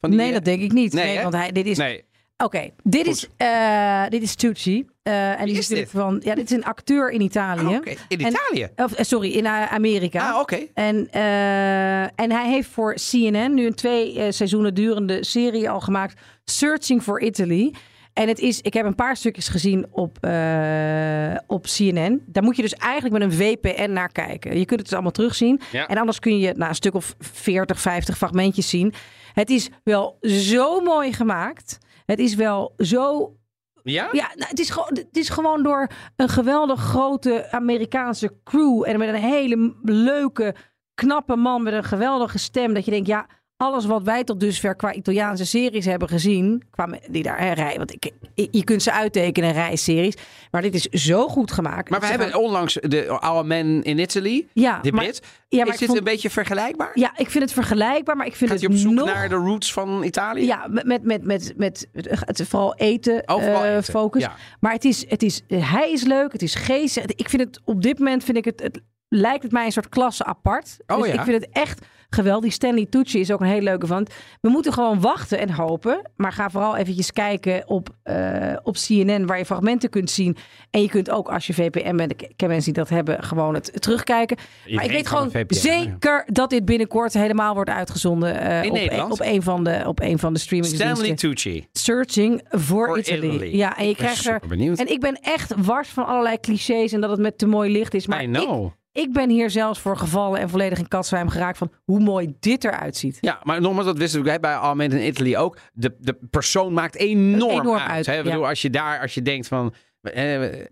[0.00, 0.92] Van die, Nee, eh, dat denk ik niet.
[0.92, 1.22] Nee, Nee, hè?
[1.22, 1.76] want hij, dit is...
[1.78, 2.04] Nee,
[2.44, 4.86] Oké, dit, is, eh, dit is Tucci.
[5.02, 6.20] Eh, en die is van.
[6.24, 7.66] Ja, dit is een acteur in Italië.
[7.66, 7.90] Ah, oké.
[8.08, 8.68] In En- Italië?
[8.76, 10.30] Of, eh, sorry, in Amerika.
[10.32, 10.58] Ah, oké.
[10.74, 15.80] En, eh, en hij heeft voor CNN nu een twee eh, seizoenen durende serie al
[15.80, 16.20] gemaakt.
[16.44, 17.74] Searching for Italy.
[18.12, 22.22] En het is, ik heb een paar stukjes gezien op, eh, op CNN.
[22.26, 24.50] Daar moet je dus eigenlijk met een VPN naar kijken.
[24.58, 25.60] Je kunt het dus allemaal terugzien.
[25.72, 25.86] Ja.
[25.86, 28.92] En anders kun je nou, een stuk of 40, 50 fragmentjes zien.
[29.32, 31.78] Het is wel zo mooi gemaakt.
[32.10, 33.36] Het is wel zo
[33.82, 34.08] Ja?
[34.12, 38.84] ja, nou, het, is gewoon, het is gewoon door een geweldig grote Amerikaanse crew.
[38.86, 40.54] En met een hele leuke,
[40.94, 42.74] knappe man met een geweldige stem.
[42.74, 43.26] Dat je denkt, ja,
[43.58, 46.62] alles wat wij tot dusver qua Italiaanse series hebben gezien.
[46.70, 48.10] Qua die daar hè, rij, want ik,
[48.50, 50.14] je- kunt ze uittekenen, rijseries.
[50.50, 51.90] Maar dit is zo goed gemaakt.
[51.90, 54.46] Maar we hebben gaan- onlangs de Our Man in Italy.
[54.52, 55.22] Ja, De maar- Brit.
[55.48, 56.90] ja, maar is dit vond- een beetje vergelijkbaar?
[56.94, 59.06] Ja, ik vind het vergelijkbaar, maar ik vind Gaat het op zoek nog...
[59.06, 60.44] naar de roots van Italië?
[60.46, 64.22] Ja, met, met, met, met, met het vooral eten, Oh, vooral eten, focus.
[64.22, 64.34] ja.
[64.60, 67.04] Maar het is, het is, hij is leuk, het is geestig.
[67.04, 69.88] Ik vind het op dit moment, vind ik het, het lijkt het mij een soort
[69.88, 70.76] klasse apart.
[70.86, 71.12] Oh, dus ja.
[71.12, 71.80] ik vind het echt
[72.10, 72.42] geweldig.
[72.42, 74.06] Die Stanley Tucci is ook een hele leuke van.
[74.40, 76.10] We moeten gewoon wachten en hopen.
[76.16, 80.36] Maar ga vooral eventjes kijken op, eh, op CNN waar je fragmenten kunt zien.
[80.70, 83.54] En je kunt ook als je VPN bent, ik ken mensen die dat hebben, gewoon
[83.54, 84.36] het terugkijken.
[84.70, 85.44] maar ik weet gewoon ja.
[85.48, 88.40] zeker dat dit binnenkort helemaal wordt uitgezonden.
[88.40, 89.12] eh, In op, Nederland?
[89.12, 90.96] op een van de, op een van de streamingsdiensten.
[90.96, 91.66] Stanley Tucci.
[91.72, 93.26] Searching for, For Italy.
[93.34, 93.56] Italy.
[93.56, 94.32] Ja, en je Ik ben krijgt er.
[94.32, 94.78] superbenieuwd.
[94.78, 97.94] En ik ben echt wars van allerlei clichés en dat het met te mooi licht
[97.94, 98.06] is.
[98.06, 98.64] Maar I know.
[98.64, 98.70] ik
[99.12, 102.96] ben hier zelfs voor gevallen en volledig in katzwijm geraakt van hoe mooi dit eruit
[102.96, 103.18] ziet.
[103.20, 105.58] Ja, maar nogmaals, dat wisten we bij Man in Italy ook.
[105.72, 107.88] De, de persoon maakt enorm, Enorm uit.
[107.90, 108.12] uit, hè?
[108.12, 108.30] Ik ja.
[108.30, 109.74] bedoel, als je daar, als je denkt van...
[110.02, 110.64] eh,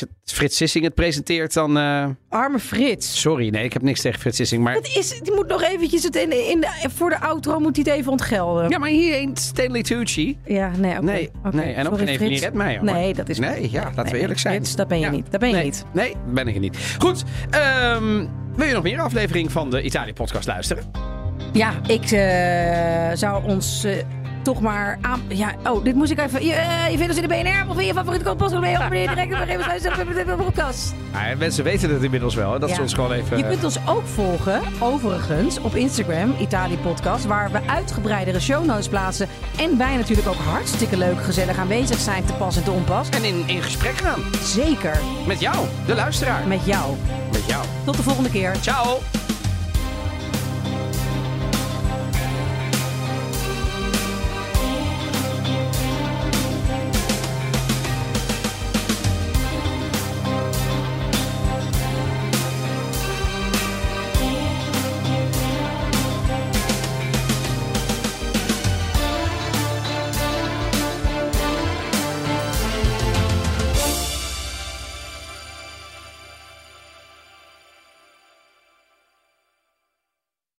[0.00, 1.78] als Frits Sissing het presenteert, dan...
[1.78, 3.20] eh, Arme Frits.
[3.20, 4.74] sorry, nee, ik heb niks tegen Frits Sissing, maar...
[4.74, 7.84] Het is, die moet nog eventjes het in, in de, voor de outro moet hij
[7.88, 8.68] het even ontgelden.
[8.70, 10.38] Ja, maar hier ain't Stanley Tucci.
[10.44, 11.02] Ja, nee, oké.
[11.04, 12.36] Nee, Oké, nee, en ook geen.
[12.38, 12.92] Red Meijer, hoor.
[12.92, 14.54] Nee, dat is Nee, ja, laten we eerlijk zijn.
[14.54, 15.10] Frits, dat ben je Ja.
[15.10, 15.30] niet.
[15.30, 15.84] Dat ben je nee, niet.
[15.92, 16.76] Nee, ben ik niet.
[16.98, 18.26] Goed, ehm,
[18.56, 20.84] wil je nog meer aflevering van de Italië-podcast luisteren?
[21.52, 23.92] Ja, ik eh, zou ons eh,
[24.44, 25.22] toch maar aan...
[25.28, 26.44] Ja, oh, dit moest ik even...
[26.44, 28.54] Je, eh, je vindt ons in de BNR of in je favoriete podcast?
[28.54, 30.94] Of ben je ook direct nog even luisteren op de podcast?
[31.12, 32.74] Ja, mensen weten het inmiddels wel, hè, dat Ja.
[32.74, 33.36] ze ons gewoon even...
[33.36, 38.88] Je kunt ons ook volgen, overigens, op Instagram, Italië Podcast, waar we uitgebreidere show notes
[38.88, 39.28] plaatsen.
[39.58, 43.08] En wij natuurlijk ook hartstikke leuk gezellig aanwezig zijn, te pas en te onpas.
[43.08, 46.46] En in, in gesprek gaan Zeker met jou, de luisteraar.
[46.46, 46.94] met jou.
[47.32, 47.64] Met jou.
[47.84, 48.56] Tot de volgende keer.
[48.60, 49.23] Ciao!